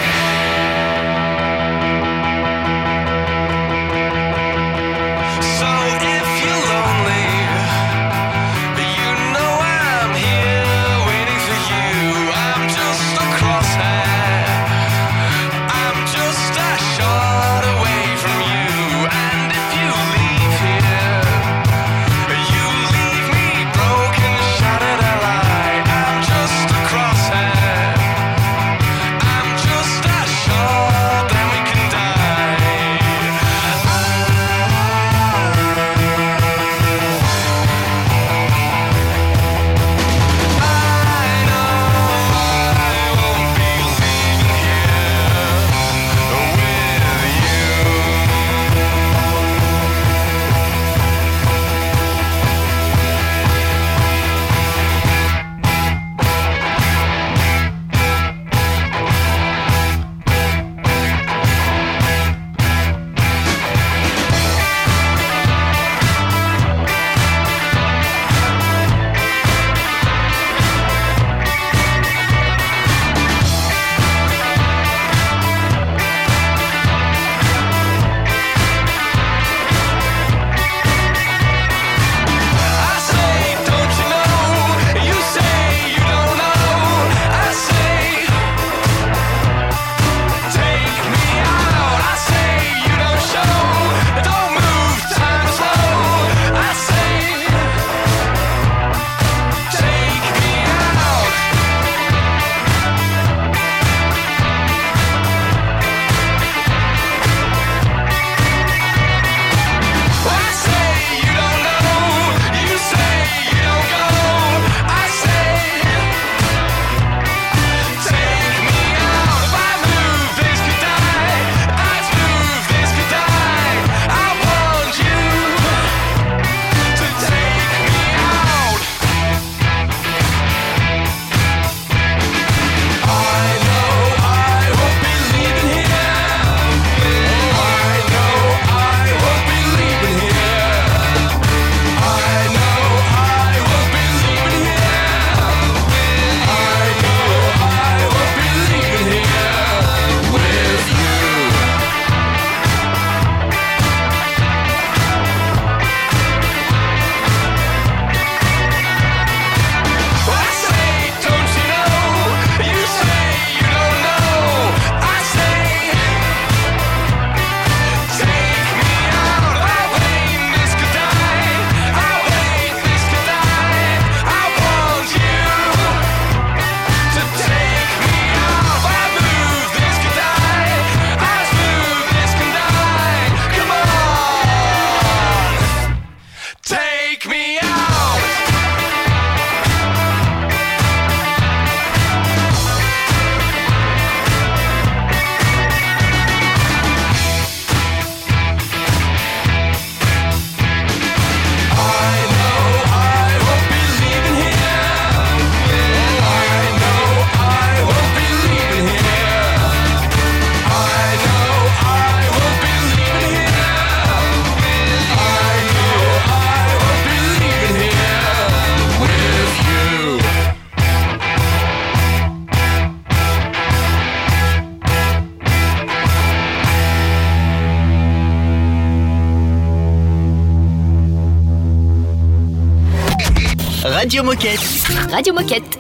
Radio 234.07 234.23
Moquette. 234.23 235.11
Radio 235.11 235.33
Moquette. 235.33 235.77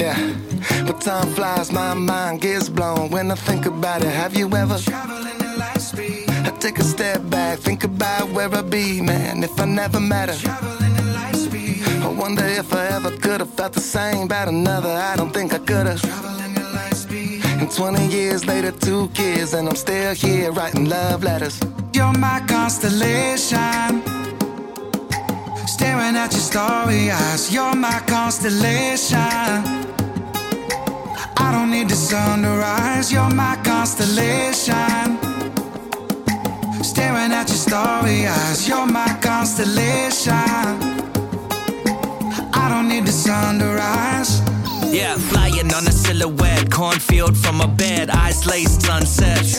Yeah. 0.00 0.16
But 0.86 1.02
time 1.02 1.28
flies, 1.34 1.70
my 1.70 1.92
mind 1.92 2.40
gets 2.40 2.70
blown 2.70 3.10
when 3.10 3.30
I 3.30 3.34
think 3.34 3.66
about 3.66 4.00
it. 4.00 4.08
Have 4.08 4.34
you 4.38 4.46
ever 4.56 4.78
traveling 4.78 5.26
at 5.26 5.58
light 5.58 5.78
speed? 5.78 6.30
I 6.30 6.50
take 6.58 6.78
a 6.78 6.84
step 6.84 7.20
back, 7.28 7.58
think 7.58 7.84
about 7.84 8.30
where 8.30 8.48
I'd 8.54 8.70
be, 8.70 9.02
man, 9.02 9.44
if 9.44 9.60
I 9.60 9.66
never 9.66 10.00
met 10.00 10.30
her. 10.30 10.34
Traveling 10.36 10.96
at 10.96 11.14
light 11.14 11.36
speed. 11.36 11.82
I 12.02 12.08
wonder 12.08 12.46
if 12.46 12.72
I 12.72 12.86
ever 12.86 13.10
could 13.18 13.40
have 13.40 13.52
felt 13.52 13.74
the 13.74 13.80
same 13.80 14.22
about 14.22 14.48
another. 14.48 14.88
I 14.88 15.14
don't 15.16 15.34
think 15.34 15.52
I 15.52 15.58
could 15.58 15.86
have. 15.88 16.41
And 17.62 17.70
20 17.70 18.08
years 18.08 18.44
later, 18.44 18.72
two 18.72 19.08
kids, 19.14 19.54
and 19.54 19.68
I'm 19.68 19.76
still 19.76 20.14
here 20.16 20.50
writing 20.50 20.86
love 20.86 21.22
letters. 21.22 21.60
You're 21.94 22.12
my 22.12 22.40
constellation. 22.48 24.02
Staring 25.68 26.16
at 26.16 26.32
your 26.32 26.40
starry 26.40 27.12
eyes, 27.12 27.54
you're 27.54 27.76
my 27.76 28.00
constellation. 28.08 29.20
I 31.36 31.52
don't 31.52 31.70
need 31.70 31.88
the 31.88 31.94
sun 31.94 32.42
to 32.42 32.48
rise, 32.48 33.12
you're 33.12 33.30
my 33.30 33.54
constellation. 33.62 35.06
Staring 36.82 37.30
at 37.30 37.46
your 37.46 37.62
starry 37.68 38.26
eyes, 38.26 38.66
you're 38.66 38.86
my 38.86 39.16
constellation. 39.22 40.32
I 42.52 42.66
don't 42.68 42.88
need 42.88 43.06
the 43.06 43.12
sun 43.12 43.60
to 43.60 43.66
rise. 43.66 44.42
Yeah, 44.92 45.16
flying 45.16 45.72
on 45.72 45.88
a 45.88 45.92
silhouette, 45.92 46.70
cornfield 46.70 47.34
from 47.34 47.62
a 47.62 47.66
bed, 47.66 48.10
eyes 48.10 48.44
laced 48.44 48.82
sunsets. 48.82 49.58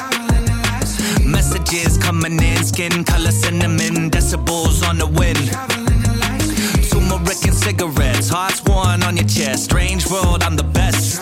Messages 1.26 1.98
coming 1.98 2.40
in, 2.40 2.64
skin 2.64 3.04
color 3.04 3.32
cinnamon, 3.32 4.12
decibels 4.12 4.88
on 4.88 5.00
the 5.00 5.08
wind. 5.08 5.50
Turmeric 6.88 7.44
and 7.46 7.56
cigarettes, 7.56 8.30
hearts 8.30 8.64
worn 8.64 9.02
on 9.02 9.18
your 9.18 9.28
chest. 9.28 9.64
Strange 9.64 10.08
world, 10.12 10.44
I'm 10.44 10.56
the 10.56 10.64
best. 10.64 11.22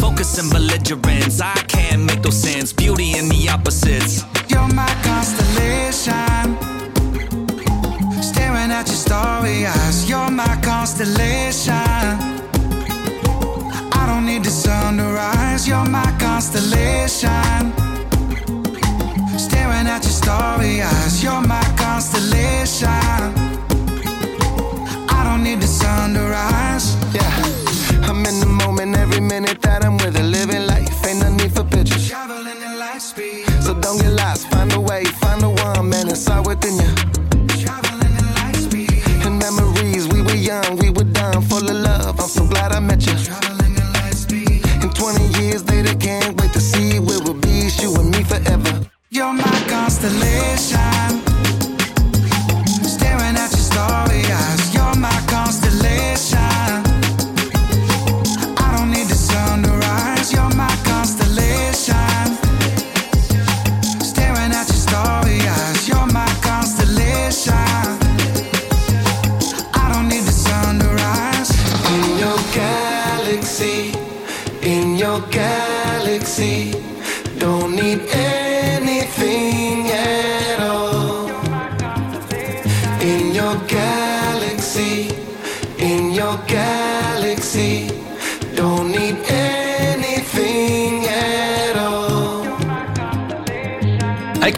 Focus 0.00 0.38
and 0.38 0.50
belligerence, 0.50 1.40
I 1.40 1.54
can't 1.68 2.02
make 2.02 2.22
those 2.22 2.42
sense. 2.42 2.72
Beauty 2.72 3.16
in 3.16 3.28
the 3.28 3.48
opposites. 3.48 4.24
You're 4.48 4.66
my 4.74 4.92
constellation. 5.04 6.56
Staring 8.20 8.72
at 8.72 8.88
your 8.88 8.96
starry 8.96 9.66
eyes, 9.66 10.08
you're 10.10 10.30
my 10.30 10.60
constellation. 10.62 12.31
Need 14.32 14.44
the 14.44 14.50
sun 14.50 14.96
to 14.96 15.04
rise, 15.04 15.68
you're 15.68 15.84
my 15.84 16.10
constellation. 16.18 17.74
Staring 19.36 19.86
at 19.86 20.02
your 20.04 20.16
starry 20.22 20.80
eyes, 20.80 21.22
you're 21.22 21.42
my 21.42 21.62
constellation. 21.76 22.88
I 25.16 25.20
don't 25.26 25.44
need 25.44 25.60
the 25.60 25.66
sun 25.66 26.14
to 26.14 26.20
rise. 26.20 26.96
Yeah, 27.12 28.08
I'm 28.08 28.24
in 28.24 28.40
the 28.40 28.46
moment 28.46 28.96
every 28.96 29.20
minute 29.20 29.60
that 29.60 29.84
I'm 29.84 29.98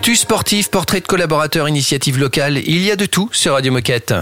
Actu 0.05 0.17
sportif, 0.17 0.69
portrait 0.69 1.01
de 1.01 1.07
collaborateurs, 1.07 1.67
initiative 1.67 2.19
locale, 2.19 2.59
il 2.59 2.83
y 2.83 2.91
a 2.91 2.97
de 2.97 3.07
tout 3.07 3.31
sur 3.33 3.55
Radio 3.55 3.73
Moquette. 3.73 4.13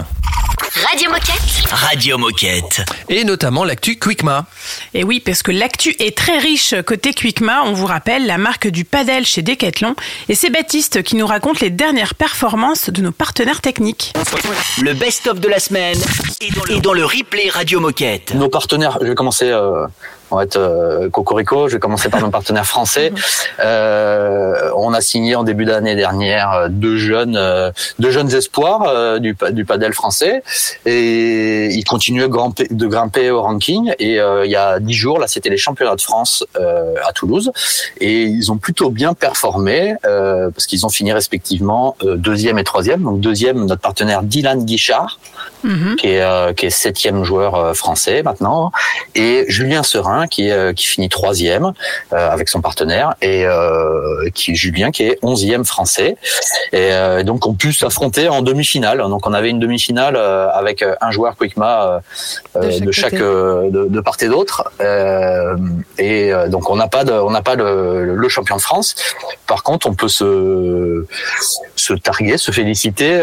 Radio 0.89 1.09
Moquette. 1.09 1.69
Radio 1.69 2.17
Moquette. 2.17 2.81
Et 3.09 3.25
notamment 3.25 3.65
l'actu 3.65 3.99
Quickma. 3.99 4.45
Et 4.93 5.03
oui, 5.03 5.19
parce 5.19 5.43
que 5.43 5.51
l'actu 5.51 5.93
est 5.99 6.17
très 6.17 6.37
riche 6.37 6.73
côté 6.87 7.13
Quickma. 7.13 7.63
On 7.65 7.73
vous 7.73 7.85
rappelle 7.85 8.25
la 8.25 8.37
marque 8.37 8.69
du 8.69 8.85
padel 8.85 9.25
chez 9.25 9.41
Decathlon. 9.41 9.93
Et 10.29 10.35
c'est 10.35 10.49
Baptiste 10.49 11.03
qui 11.03 11.17
nous 11.17 11.27
raconte 11.27 11.59
les 11.59 11.69
dernières 11.69 12.15
performances 12.15 12.89
de 12.89 13.01
nos 13.01 13.11
partenaires 13.11 13.59
techniques. 13.59 14.13
Le 14.81 14.93
best-of 14.93 15.41
de 15.41 15.49
la 15.49 15.59
semaine 15.59 15.99
est 16.69 16.79
dans 16.79 16.93
le 16.93 17.03
replay 17.03 17.49
Radio 17.49 17.81
Moquette. 17.81 18.33
Nos 18.35 18.47
partenaires, 18.47 18.99
je 19.01 19.07
vais 19.07 19.15
commencer, 19.15 19.49
euh, 19.49 19.85
on 20.33 20.37
va 20.37 20.43
être 20.43 20.57
euh, 20.57 21.09
cocorico, 21.09 21.67
je 21.67 21.75
vais 21.75 21.79
commencer 21.79 22.09
par 22.09 22.21
nos 22.21 22.29
partenaires 22.29 22.65
français. 22.65 23.11
Euh, 23.59 24.71
on 24.75 24.93
a 24.93 25.01
signé 25.01 25.35
en 25.35 25.43
début 25.43 25.65
d'année 25.65 25.95
dernière 25.95 26.51
euh, 26.51 26.67
deux 26.69 26.97
jeunes, 26.97 27.37
euh, 27.37 27.71
deux 27.99 28.09
jeunes 28.09 28.33
espoirs 28.33 28.83
euh, 28.87 29.19
du, 29.19 29.35
du 29.51 29.63
padel 29.63 29.93
français 29.93 30.43
et 30.85 31.67
ils 31.67 31.83
continuent 31.83 32.23
de 32.23 32.27
grimper, 32.27 32.67
de 32.69 32.87
grimper 32.87 33.29
au 33.29 33.41
ranking. 33.41 33.93
Et 33.99 34.19
euh, 34.19 34.45
il 34.45 34.51
y 34.51 34.55
a 34.55 34.79
dix 34.79 34.93
jours, 34.93 35.19
là, 35.19 35.27
c'était 35.27 35.49
les 35.49 35.57
championnats 35.57 35.95
de 35.95 36.01
France 36.01 36.43
euh, 36.59 36.95
à 37.07 37.13
Toulouse 37.13 37.51
et 37.99 38.23
ils 38.23 38.51
ont 38.51 38.57
plutôt 38.57 38.89
bien 38.89 39.13
performé 39.13 39.95
euh, 40.05 40.49
parce 40.49 40.65
qu'ils 40.65 40.85
ont 40.85 40.89
fini 40.89 41.13
respectivement 41.13 41.95
deuxième 42.03 42.57
et 42.57 42.63
troisième. 42.63 43.03
Donc 43.03 43.19
deuxième, 43.19 43.65
notre 43.65 43.81
partenaire 43.81 44.23
Dylan 44.23 44.65
Guichard 44.65 45.19
qui 45.97 46.07
est 46.07 46.21
euh, 46.21 46.53
qui 46.53 46.65
est 46.65 46.69
septième 46.69 47.23
joueur 47.23 47.55
euh, 47.55 47.73
français 47.73 48.23
maintenant, 48.23 48.71
et 49.15 49.45
Julien 49.47 49.83
Serin 49.83 50.27
qui 50.27 50.47
est, 50.47 50.51
euh, 50.51 50.73
qui 50.73 50.85
finit 50.87 51.09
troisième 51.09 51.73
avec 52.11 52.49
son 52.49 52.61
partenaire 52.61 53.15
et 53.21 53.45
qui 54.33 54.55
Julien 54.55 54.91
qui 54.91 55.03
est 55.03 55.17
onzième 55.21 55.65
français. 55.65 56.15
Et 56.71 56.91
donc 57.23 57.45
on 57.47 57.53
pu 57.53 57.73
s'affronter 57.73 58.29
en 58.29 58.41
demi-finale. 58.41 58.99
Donc 58.99 59.25
on 59.25 59.33
avait 59.33 59.49
une 59.49 59.59
demi-finale 59.59 60.15
avec 60.15 60.83
un 61.01 61.11
joueur 61.11 61.35
Quickma 61.35 62.01
De 62.55 62.69
chaque 62.69 62.81
de 62.81 62.91
chaque 62.91 63.15
de, 63.15 63.87
de 63.89 64.01
part 64.01 64.17
et 64.21 64.27
d'autre. 64.27 64.71
Et 65.97 66.31
donc 66.47 66.69
on 66.69 66.75
n'a 66.75 66.87
pas 66.87 67.03
de, 67.03 67.13
on 67.13 67.31
n'a 67.31 67.41
pas 67.41 67.55
le, 67.55 68.15
le 68.15 68.29
champion 68.29 68.55
de 68.55 68.61
France. 68.61 68.95
Par 69.47 69.63
contre, 69.63 69.87
on 69.87 69.93
peut 69.93 70.07
se 70.07 71.05
se 71.75 71.93
targuer, 71.93 72.37
se 72.37 72.51
féliciter 72.51 73.19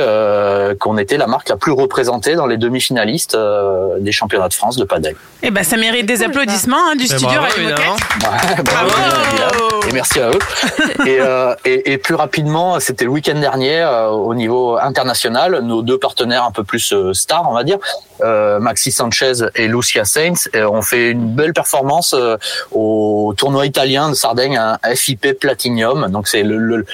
qu'on 0.80 0.98
était 0.98 1.16
la 1.16 1.26
marque 1.26 1.48
la 1.48 1.56
plus 1.56 1.72
représentée 1.72 2.29
dans 2.34 2.46
les 2.46 2.56
demi-finalistes 2.56 3.34
euh, 3.34 3.98
des 4.00 4.12
championnats 4.12 4.48
de 4.48 4.54
France 4.54 4.76
de 4.76 4.84
padel. 4.84 5.16
Eh 5.42 5.50
ben, 5.50 5.62
ça 5.64 5.76
mérite 5.76 6.06
des 6.06 6.22
applaudissements 6.22 6.90
hein, 6.90 6.96
du 6.96 7.04
Eh, 7.04 7.08
studio 7.08 7.28
bravo, 7.28 7.42
Radio. 7.42 7.68
Ouais, 7.68 8.62
bravo, 8.64 8.90
Dylan. 9.30 9.88
et 9.88 9.92
merci 9.92 10.20
à 10.20 10.30
eux. 10.30 10.38
Et, 11.06 11.16
euh, 11.20 11.54
et, 11.64 11.92
et 11.92 11.98
plus 11.98 12.14
rapidement, 12.14 12.78
c'était 12.78 13.04
le 13.04 13.10
week-end 13.10 13.38
dernier 13.38 13.80
euh, 13.80 14.08
au 14.08 14.34
niveau 14.34 14.76
international, 14.76 15.60
nos 15.62 15.80
deux 15.82 15.98
partenaires 15.98 16.44
un 16.44 16.50
peu 16.50 16.62
plus 16.62 16.92
euh, 16.92 17.14
stars, 17.14 17.46
on 17.48 17.54
va 17.54 17.64
dire, 17.64 17.78
euh, 18.22 18.58
Maxi 18.60 18.92
Sanchez 18.92 19.32
et 19.54 19.66
Lucia 19.66 20.04
Saints, 20.04 20.34
euh, 20.54 20.66
ont 20.68 20.82
fait 20.82 21.10
une 21.10 21.34
belle 21.34 21.54
performance 21.54 22.14
euh, 22.14 22.36
au 22.72 23.32
tournoi 23.36 23.64
italien 23.66 24.10
de 24.10 24.14
Sardaigne, 24.14 24.58
un 24.58 24.78
FIP 24.94 25.38
Platinum. 25.40 26.08
Donc 26.10 26.28
c'est 26.28 26.42
le, 26.42 26.58
le 26.58 26.84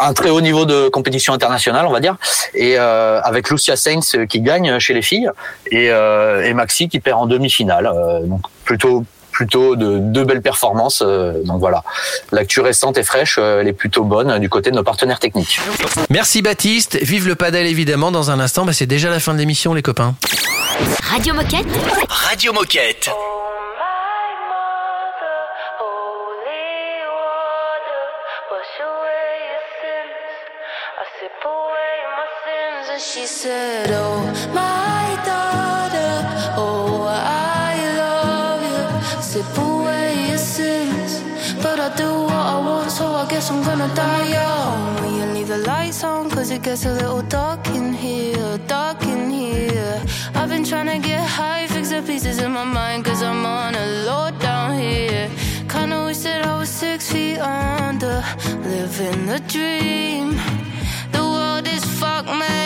un 0.00 0.12
très 0.12 0.30
haut 0.30 0.40
niveau 0.40 0.64
de 0.64 0.88
compétition 0.88 1.32
internationale, 1.32 1.86
on 1.86 1.92
va 1.92 2.00
dire, 2.00 2.16
et 2.54 2.78
euh, 2.78 3.20
avec 3.22 3.50
Lucia 3.50 3.76
Saints 3.76 4.00
euh, 4.14 4.26
qui 4.26 4.40
gagne 4.40 4.78
chez 4.78 4.94
les 4.94 5.02
filles 5.02 5.30
et, 5.70 5.90
euh, 5.90 6.44
et 6.46 6.54
Maxi 6.54 6.88
qui 6.88 7.00
perd 7.00 7.18
en 7.20 7.26
demi-finale. 7.26 7.86
Euh, 7.86 8.20
donc 8.20 8.40
plutôt 8.64 9.04
plutôt 9.32 9.76
de 9.76 9.98
deux 9.98 10.24
belles 10.24 10.40
performances. 10.40 11.02
euh, 11.04 11.42
donc 11.44 11.60
voilà, 11.60 11.82
l'actu 12.32 12.60
récente 12.60 12.96
et 12.96 13.04
fraîche, 13.04 13.36
euh, 13.38 13.60
elle 13.60 13.68
est 13.68 13.74
plutôt 13.74 14.02
bonne 14.02 14.30
euh, 14.30 14.38
du 14.38 14.48
côté 14.48 14.70
de 14.70 14.76
nos 14.76 14.82
partenaires 14.82 15.18
techniques. 15.18 15.60
Merci 16.08 16.40
Baptiste, 16.40 16.96
vive 17.02 17.28
le 17.28 17.34
padel 17.34 17.66
évidemment 17.66 18.10
dans 18.10 18.30
un 18.30 18.40
instant, 18.40 18.64
bah, 18.64 18.72
c'est 18.72 18.86
déjà 18.86 19.10
la 19.10 19.20
fin 19.20 19.34
de 19.34 19.38
l'émission 19.38 19.74
les 19.74 19.82
copains. 19.82 20.14
Radio 21.02 21.34
Moquette. 21.34 21.66
Radio 22.08 22.54
Moquette. 22.54 23.10
she 32.98 33.26
said, 33.26 33.90
Oh, 33.90 34.24
my 34.54 35.20
daughter, 35.24 36.12
oh, 36.56 37.04
I 37.08 37.74
love 38.02 38.62
you. 38.62 39.22
Slip 39.22 39.58
away 39.58 40.28
your 40.28 40.38
sins, 40.38 41.22
but 41.62 41.78
I 41.78 41.94
do 41.94 42.10
what 42.22 42.32
I 42.32 42.58
want, 42.58 42.90
so 42.90 43.06
I 43.12 43.28
guess 43.28 43.50
I'm 43.50 43.62
gonna 43.64 43.92
die 43.94 44.28
young. 44.28 45.02
Will 45.02 45.18
you 45.18 45.26
leave 45.34 45.48
the 45.48 45.58
lights 45.58 46.04
on? 46.04 46.30
Cause 46.30 46.50
it 46.50 46.62
gets 46.62 46.86
a 46.86 46.92
little 46.92 47.22
dark 47.22 47.66
in 47.68 47.92
here, 47.92 48.58
dark 48.66 49.02
in 49.02 49.30
here. 49.30 50.02
I've 50.34 50.48
been 50.48 50.64
trying 50.64 50.86
to 50.86 50.98
get 51.06 51.20
high, 51.20 51.66
fix 51.66 51.90
the 51.90 52.00
pieces 52.00 52.38
in 52.38 52.52
my 52.52 52.64
mind, 52.64 53.04
cause 53.04 53.22
I'm 53.22 53.44
on 53.44 53.74
a 53.74 53.86
low 54.06 54.30
down 54.38 54.78
here. 54.78 55.28
Kinda 55.68 56.04
wish 56.06 56.18
that 56.18 56.46
I 56.46 56.58
was 56.58 56.70
six 56.70 57.12
feet 57.12 57.38
under, 57.38 58.24
living 58.62 59.26
the 59.26 59.40
dream. 59.40 60.40
The 61.12 61.22
world 61.22 61.66
is 61.68 61.84
fucked, 61.84 62.28
man. 62.28 62.65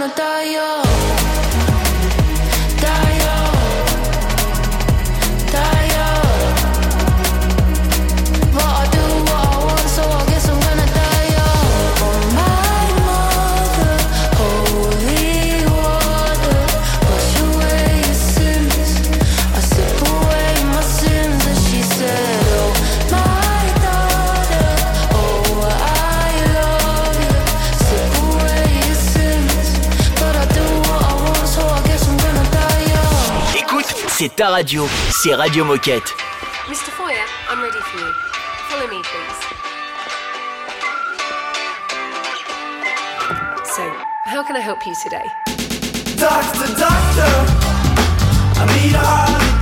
I'm 0.00 0.08
gonna 0.08 0.16
die 0.16 0.52
young. 0.52 1.19
C'est 34.20 34.36
ta 34.36 34.50
radio, 34.50 34.86
c'est 35.22 35.34
Radio 35.34 35.64
Moquette. 35.64 36.14
Mr. 36.68 36.90
Foyer, 36.90 37.16
I'm 37.48 37.62
ready 37.62 37.78
for 37.80 38.00
you. 38.00 38.12
Follow 38.68 38.86
me, 38.86 39.00
please. 39.00 39.40
So, 43.64 43.82
how 44.26 44.42
can 44.42 44.56
I 44.56 44.60
help 44.60 44.86
you 44.86 44.94
today? 45.02 45.24
Doctor, 46.18 46.66
doctor, 46.78 47.32
I 48.60 48.66
need 48.84 48.94
a 48.94 48.98
heart. 48.98 49.59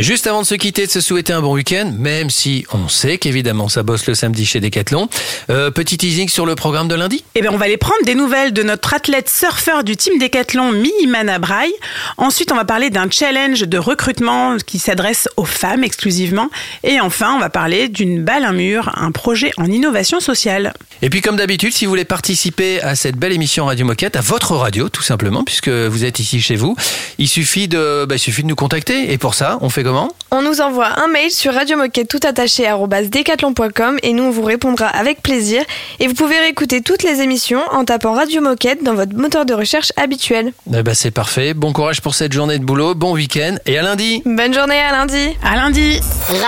Juste 0.00 0.26
avant 0.26 0.40
de 0.40 0.46
se 0.46 0.54
quitter, 0.54 0.86
de 0.86 0.90
se 0.90 1.02
souhaiter 1.02 1.34
un 1.34 1.42
bon 1.42 1.52
week-end, 1.52 1.92
même 1.98 2.30
si 2.30 2.64
on 2.72 2.88
sait 2.88 3.18
qu'évidemment 3.18 3.68
ça 3.68 3.82
bosse 3.82 4.06
le 4.06 4.14
samedi 4.14 4.46
chez 4.46 4.58
Decathlon. 4.58 5.10
Euh, 5.50 5.70
petit 5.70 5.98
teasing 5.98 6.30
sur 6.30 6.46
le 6.46 6.54
programme 6.54 6.88
de 6.88 6.94
lundi 6.94 7.22
Eh 7.34 7.42
bien, 7.42 7.50
on 7.52 7.58
va 7.58 7.66
aller 7.66 7.76
prendre 7.76 8.02
des 8.06 8.14
nouvelles 8.14 8.54
de 8.54 8.62
notre 8.62 8.94
athlète 8.94 9.28
surfeur 9.28 9.84
du 9.84 9.98
team 9.98 10.18
Décathlon, 10.18 10.72
Mimana 10.72 11.38
Braille. 11.38 11.74
Ensuite, 12.16 12.50
on 12.50 12.56
va 12.56 12.64
parler 12.64 12.88
d'un 12.88 13.10
challenge 13.10 13.60
de 13.60 13.76
recrutement 13.76 14.56
qui 14.64 14.78
s'adresse 14.78 15.28
aux 15.36 15.44
femmes 15.44 15.84
exclusivement. 15.84 16.48
Et 16.82 16.98
enfin, 16.98 17.34
on 17.36 17.38
va 17.38 17.50
parler 17.50 17.88
d'une 17.88 18.24
balle 18.24 18.44
un 18.44 18.54
mur, 18.54 18.90
un 18.96 19.12
projet 19.12 19.50
en 19.58 19.66
innovation 19.66 20.18
sociale. 20.18 20.72
Et 21.02 21.10
puis 21.10 21.20
comme 21.20 21.36
d'habitude, 21.36 21.74
si 21.74 21.84
vous 21.84 21.90
voulez 21.90 22.06
participer 22.06 22.80
à 22.80 22.94
cette 22.94 23.16
belle 23.16 23.32
émission 23.32 23.66
Radio 23.66 23.84
Moquette, 23.84 24.16
à 24.16 24.22
votre 24.22 24.56
radio 24.56 24.88
tout 24.88 25.02
simplement, 25.02 25.44
puisque 25.44 25.68
vous 25.68 26.04
êtes 26.06 26.20
ici 26.20 26.40
chez 26.40 26.56
vous, 26.56 26.74
il 27.18 27.28
suffit 27.28 27.68
de, 27.68 28.06
bah, 28.06 28.16
il 28.16 28.18
suffit 28.18 28.42
de 28.42 28.48
nous 28.48 28.56
contacter. 28.56 29.12
Et 29.12 29.18
pour 29.18 29.34
ça, 29.34 29.58
on 29.60 29.68
fait 29.68 29.82
comment 29.90 30.08
On 30.30 30.42
nous 30.42 30.60
envoie 30.60 31.00
un 31.00 31.08
mail 31.08 31.32
sur 31.32 31.52
radiomoquette 31.52 32.08
tout 32.08 32.20
attaché 32.22 32.66
arobase 32.66 33.10
decathlon.com 33.10 33.98
et 34.02 34.12
nous 34.12 34.22
on 34.22 34.30
vous 34.30 34.44
répondra 34.44 34.86
avec 34.86 35.20
plaisir. 35.20 35.64
Et 35.98 36.06
vous 36.06 36.14
pouvez 36.14 36.38
réécouter 36.38 36.80
toutes 36.80 37.02
les 37.02 37.20
émissions 37.22 37.60
en 37.72 37.84
tapant 37.84 38.12
Radio 38.12 38.40
Moquette 38.40 38.84
dans 38.84 38.94
votre 38.94 39.16
moteur 39.16 39.44
de 39.44 39.52
recherche 39.54 39.92
habituel. 39.96 40.52
Eh 40.72 40.82
ben, 40.84 40.94
c'est 40.94 41.10
parfait. 41.10 41.54
Bon 41.54 41.72
courage 41.72 42.00
pour 42.00 42.14
cette 42.14 42.32
journée 42.32 42.58
de 42.58 42.64
boulot, 42.64 42.94
bon 42.94 43.12
week-end 43.14 43.56
et 43.66 43.78
à 43.78 43.82
lundi. 43.82 44.22
Bonne 44.24 44.54
journée 44.54 44.78
à 44.78 44.92
lundi. 44.92 45.36
À 45.42 45.56
lundi. 45.56 45.98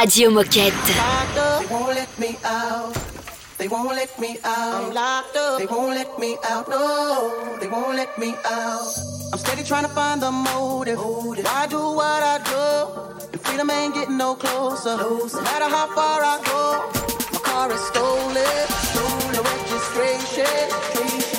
Radio 0.00 0.30
Moquette. 0.30 0.72
They 0.84 1.68
won't 1.68 1.94
let 1.94 2.08
me 2.20 2.36
out. 2.44 2.94
They 3.58 3.68
won't 3.68 3.94
let 3.96 4.18
me 4.20 4.38
out. 4.44 4.74
I'm 4.74 4.94
locked 4.94 5.36
up. 5.36 5.58
They 5.58 5.66
won't 5.66 5.94
let 5.94 6.18
me 6.18 6.36
out. 6.48 6.68
No, 6.68 7.58
they 7.60 7.68
won't 7.68 7.96
let 7.96 8.16
me 8.18 8.34
out. 8.44 8.92
I'm 9.32 9.38
steady 9.38 9.62
trying 9.62 9.84
to 9.84 9.88
find 9.90 10.20
the 10.20 10.30
motive. 10.30 10.98
Why 10.98 11.66
do 11.68 11.78
what 11.78 12.22
I 12.22 12.38
do? 12.38 13.21
Freedom 13.44 13.70
ain't 13.70 13.94
getting 13.94 14.16
no 14.16 14.34
closer. 14.34 14.96
No 14.96 15.26
matter 15.42 15.68
how 15.68 15.86
far 15.94 16.22
I 16.22 16.40
go, 16.44 16.62
my 17.32 17.38
car 17.40 17.70
is 17.72 17.80
stolen. 17.86 18.66
No 18.96 19.42
registration. 19.42 20.46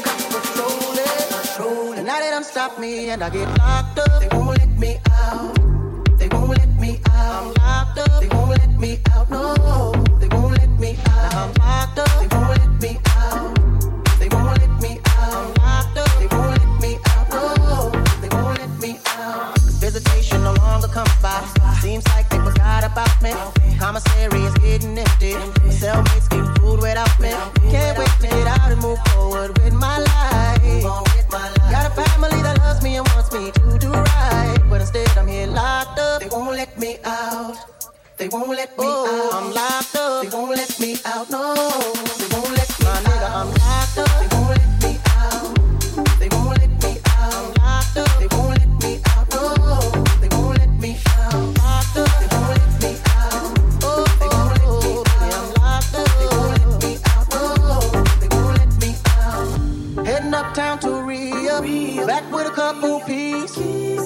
Cops 0.04 0.26
patrol 0.32 0.98
it. 0.98 1.98
And 1.98 2.06
now 2.06 2.20
they 2.20 2.30
done 2.30 2.44
stop 2.44 2.80
me 2.80 3.10
and 3.10 3.24
I 3.24 3.30
get 3.30 3.48
locked 3.58 4.00
up. 4.00 4.22
They 4.22 4.30
won't 4.38 4.58
let 4.60 4.70
me 4.78 4.98
out. 5.12 5.56
They 6.18 6.28
won't 6.30 6.50
let 6.50 6.70
me 6.80 7.00
out. 7.10 7.34
I'm 7.36 7.54
locked 7.54 8.00
up. 8.00 8.22
They 8.22 8.28
won't 8.30 8.50
let 8.50 8.70
me 8.80 9.00
out. 9.12 9.30
No, 9.30 9.92
they 10.20 10.28
won't 10.28 10.58
let 10.58 10.70
me 10.80 10.98
out. 11.08 11.34
I'm 11.36 11.54
locked 11.54 12.00
up. 12.00 12.20
They 12.20 12.28
won't 12.36 12.50
let 12.58 12.82
me 12.82 13.00
out. 13.06 13.63
Longer 20.84 20.94
comes 20.94 21.22
by. 21.22 21.42
Seems 21.82 22.06
like 22.10 22.30
they 22.30 22.38
forgot 22.38 22.84
about 22.84 23.22
me. 23.22 23.32
Commissary 23.78 24.42
is 24.42 24.54
getting 24.56 24.98
empty. 24.98 25.34
My 25.34 25.74
cellmates 25.74 26.30
get 26.30 26.58
food 26.58 26.82
without 26.82 27.20
me. 27.20 27.32
Can't 27.72 27.98
wait 27.98 28.10
to 28.22 28.28
get 28.28 28.48
out 28.48 28.72
and 28.72 28.82
move 28.82 29.00
forward 29.10 29.58
with 29.60 29.74
my 29.74 30.00
life. 30.00 30.84
Got 31.72 31.92
a 31.92 32.04
family 32.04 32.42
that 32.42 32.58
loves 32.60 32.84
me 32.84 32.98
and 32.98 33.08
wants 33.10 33.32
me 33.32 33.52
to 33.52 33.80
do 33.80 33.92
right. 33.92 34.58
But 34.70 34.82
instead 34.82 35.10
I'm 35.18 35.28
here 35.28 35.48
locked 35.48 36.00
up. 36.00 36.22
They 36.22 36.30
won't 36.30 36.56
let 36.56 36.78
me 36.80 36.98
out. 37.04 37.58
They 38.18 38.28
won't 38.28 38.50
let 38.50 38.78
me 38.78 38.86
out. 38.86 39.34
I'm 39.34 39.54
locked 39.54 39.96
up. 39.96 40.24
They 40.24 40.30
won't 40.30 40.52
let 40.52 40.80
me 40.80 40.98
out. 41.06 41.30
No, 41.30 41.54
they 42.20 42.28
won't 42.36 42.52
let 42.52 42.70
me 42.80 42.86
out. 42.86 43.04
Nigga, 43.04 43.30
I'm 43.34 43.63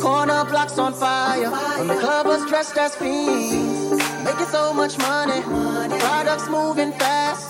Corner 0.07 0.45
blocks 0.45 0.77
on 0.79 0.93
fire, 0.93 1.51
and 1.79 1.89
the 1.89 1.95
club 1.95 2.27
was 2.27 2.41
dressed 2.47 2.77
as 2.77 2.95
fiends. 2.95 3.91
Making 4.23 4.45
so 4.45 4.73
much 4.73 4.97
money, 4.99 5.41
products 5.99 6.47
moving 6.47 6.93
fast. 6.93 7.49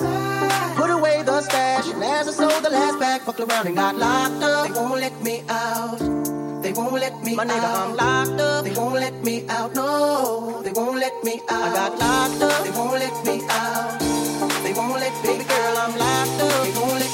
Put 0.75 0.89
away 0.89 1.21
the 1.21 1.39
stash, 1.41 1.87
and 1.93 2.03
as 2.03 2.27
I 2.27 2.31
sold 2.31 2.63
the 2.65 2.71
last 2.71 2.97
bag, 2.99 3.21
fucked 3.21 3.41
around 3.41 3.67
and 3.67 3.75
got 3.75 3.95
locked 3.95 4.41
up. 4.41 4.67
They 4.67 4.73
won't 4.73 4.99
let 4.99 5.21
me 5.21 5.43
out. 5.47 5.99
They 6.63 6.73
won't 6.73 6.93
let 6.93 7.23
me 7.23 7.35
My 7.35 7.45
nigga, 7.45 7.69
I'm 7.83 7.95
locked 7.95 8.41
up. 8.41 8.65
They 8.65 8.73
won't 8.73 8.95
let 8.95 9.23
me 9.23 9.45
out. 9.49 9.75
No, 9.75 10.61
they 10.63 10.71
won't 10.71 10.97
let 10.97 11.23
me 11.23 11.39
out. 11.49 11.63
I 11.63 11.73
got 11.79 11.91
locked 11.99 12.41
up. 12.41 12.63
They 12.65 12.71
won't 12.71 12.97
let 13.03 13.15
me 13.27 13.35
out. 13.51 13.99
They 14.63 14.73
won't 14.73 14.99
let 14.99 15.13
me, 15.23 15.29
baby 15.29 15.43
girl, 15.43 15.77
I'm 15.77 15.93
locked 16.03 16.41
up. 16.41 16.63
They 16.65 16.73
won't 16.79 16.99
let 17.01 17.06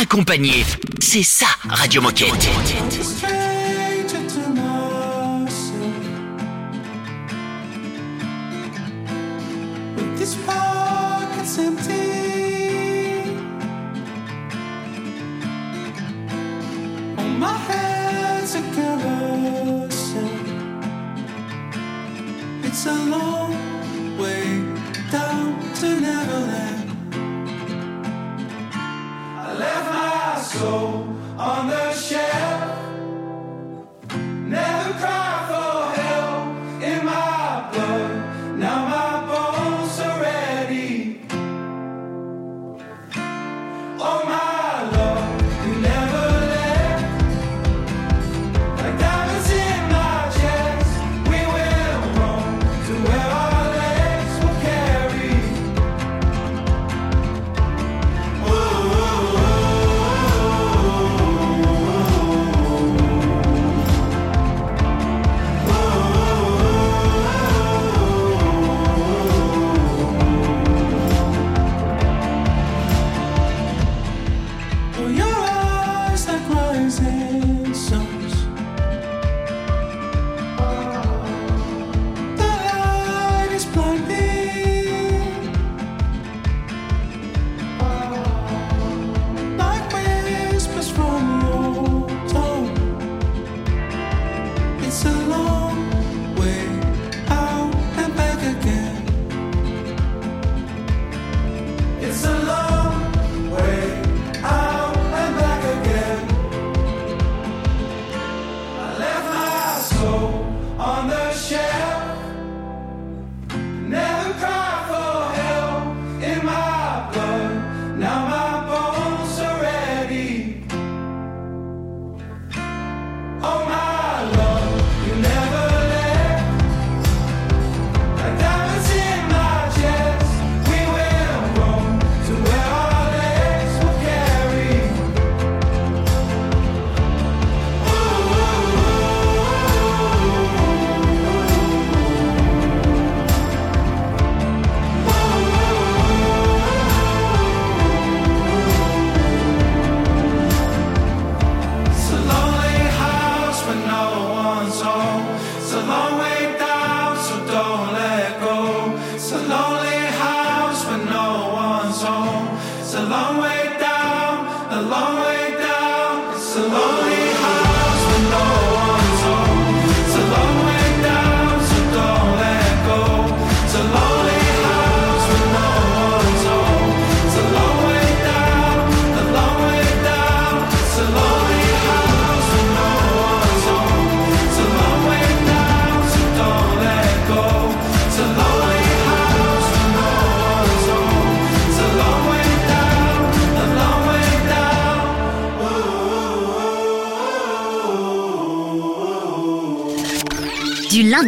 Accompagner, 0.00 0.64
c'est 1.00 1.24
ça 1.24 1.46
Radio 1.68 2.00
Moquette. 2.00 2.48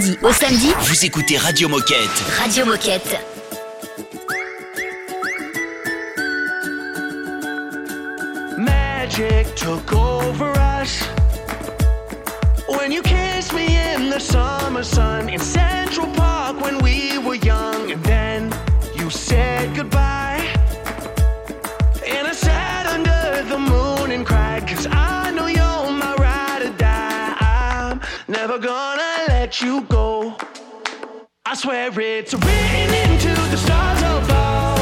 lundi 0.01 0.19
au 0.23 0.33
samedi. 0.33 0.73
Vous 0.81 1.05
écoutez 1.05 1.37
Radio 1.37 1.69
Moquette. 1.69 2.25
Radio 2.39 2.65
Moquette. 2.65 3.21
Magic 8.57 9.55
took 9.57 9.93
over 9.93 10.53
us. 10.81 11.03
When 12.69 12.93
you 12.93 13.03
kiss 13.03 13.53
me 13.53 13.77
in 13.95 14.11
the 14.11 14.19
summer 14.19 14.83
sun. 14.83 15.29
you 29.63 29.83
go. 29.83 30.37
I 31.45 31.55
swear 31.55 31.89
it's 32.01 32.33
written 32.33 32.95
into 33.05 33.29
the 33.29 33.57
stars 33.57 34.01
above. 34.01 34.79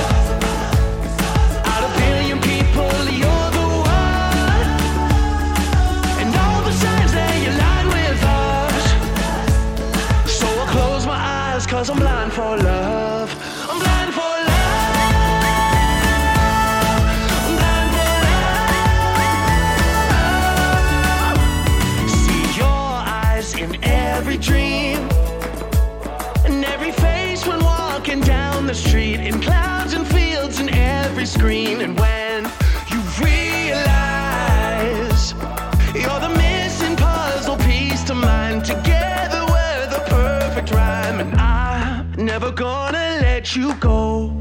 Out 1.65 1.83
of 1.85 1.97
billion 1.97 2.41
people, 2.41 2.93
you're 3.11 3.51
the 3.59 3.67
one. 3.83 4.69
And 6.21 6.35
all 6.37 6.63
the 6.63 6.73
signs 6.73 7.13
they 7.13 7.47
align 7.47 7.87
with 7.89 8.23
us. 8.23 8.85
So 10.31 10.47
I 10.47 10.67
close 10.71 11.07
my 11.07 11.17
eyes, 11.17 11.67
cause 11.67 11.91
I'm 11.91 11.99
blind 11.99 12.33
for 12.33 12.57
love. 12.59 13.18
the 28.69 28.75
street, 28.75 29.21
in 29.21 29.41
clouds 29.41 29.95
and 29.95 30.07
fields, 30.07 30.61
in 30.61 30.69
every 30.69 31.25
screen. 31.25 31.81
And 31.81 31.99
when 31.99 32.45
you 32.93 33.01
realize 33.19 33.73
you're 35.95 36.21
the 36.21 36.29
missing 36.37 36.95
puzzle 36.95 37.57
piece 37.57 38.05
to 38.05 38.15
mine, 38.15 38.61
together 38.61 39.47
we're 39.49 39.87
the 39.87 40.05
perfect 40.09 40.71
rhyme. 40.71 41.21
And 41.21 41.35
I'm 41.41 42.13
never 42.13 42.51
gonna 42.51 43.21
let 43.23 43.57
you 43.57 43.73
go. 43.77 44.37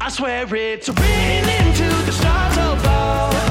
I 0.00 0.08
swear 0.08 0.52
it's 0.52 0.88
written 0.88 1.48
into 1.60 1.88
the 2.06 2.12
stars 2.12 2.56
above. 2.56 3.49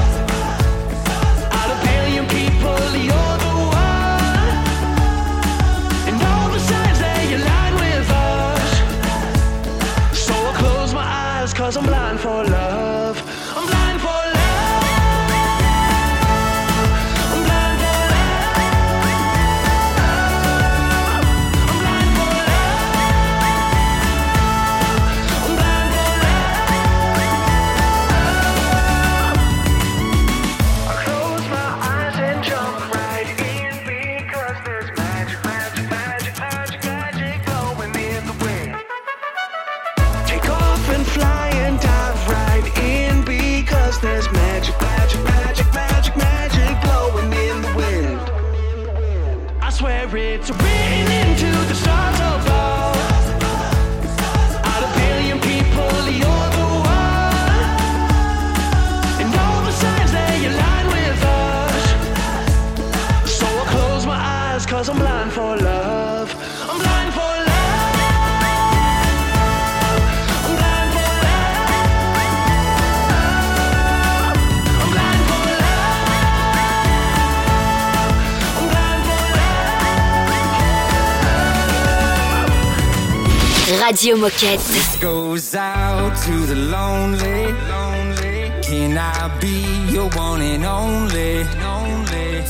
Radio 83.90 84.14
Moquette. 84.14 84.64
This 84.68 84.96
goes 85.00 85.52
out 85.52 86.16
to 86.24 86.46
the 86.46 86.54
lonely, 86.54 87.50
lonely. 87.68 88.52
Can 88.62 88.96
I 88.96 89.36
be 89.40 89.64
your 89.92 90.08
one 90.10 90.40
and 90.40 90.64
only? 90.64 91.42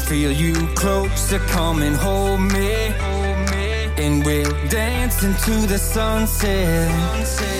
Feel 0.07 0.33
you 0.33 0.53
closer, 0.75 1.39
come 1.39 1.81
and 1.81 1.97
hold 1.97 2.43
me. 2.43 2.91
Hold 3.05 3.39
me. 3.53 4.05
And 4.05 4.23
we'll 4.23 4.53
dance 4.69 5.23
into 5.23 5.67
the 5.67 5.79
sunset. 5.79 6.91
sunset 6.91 7.60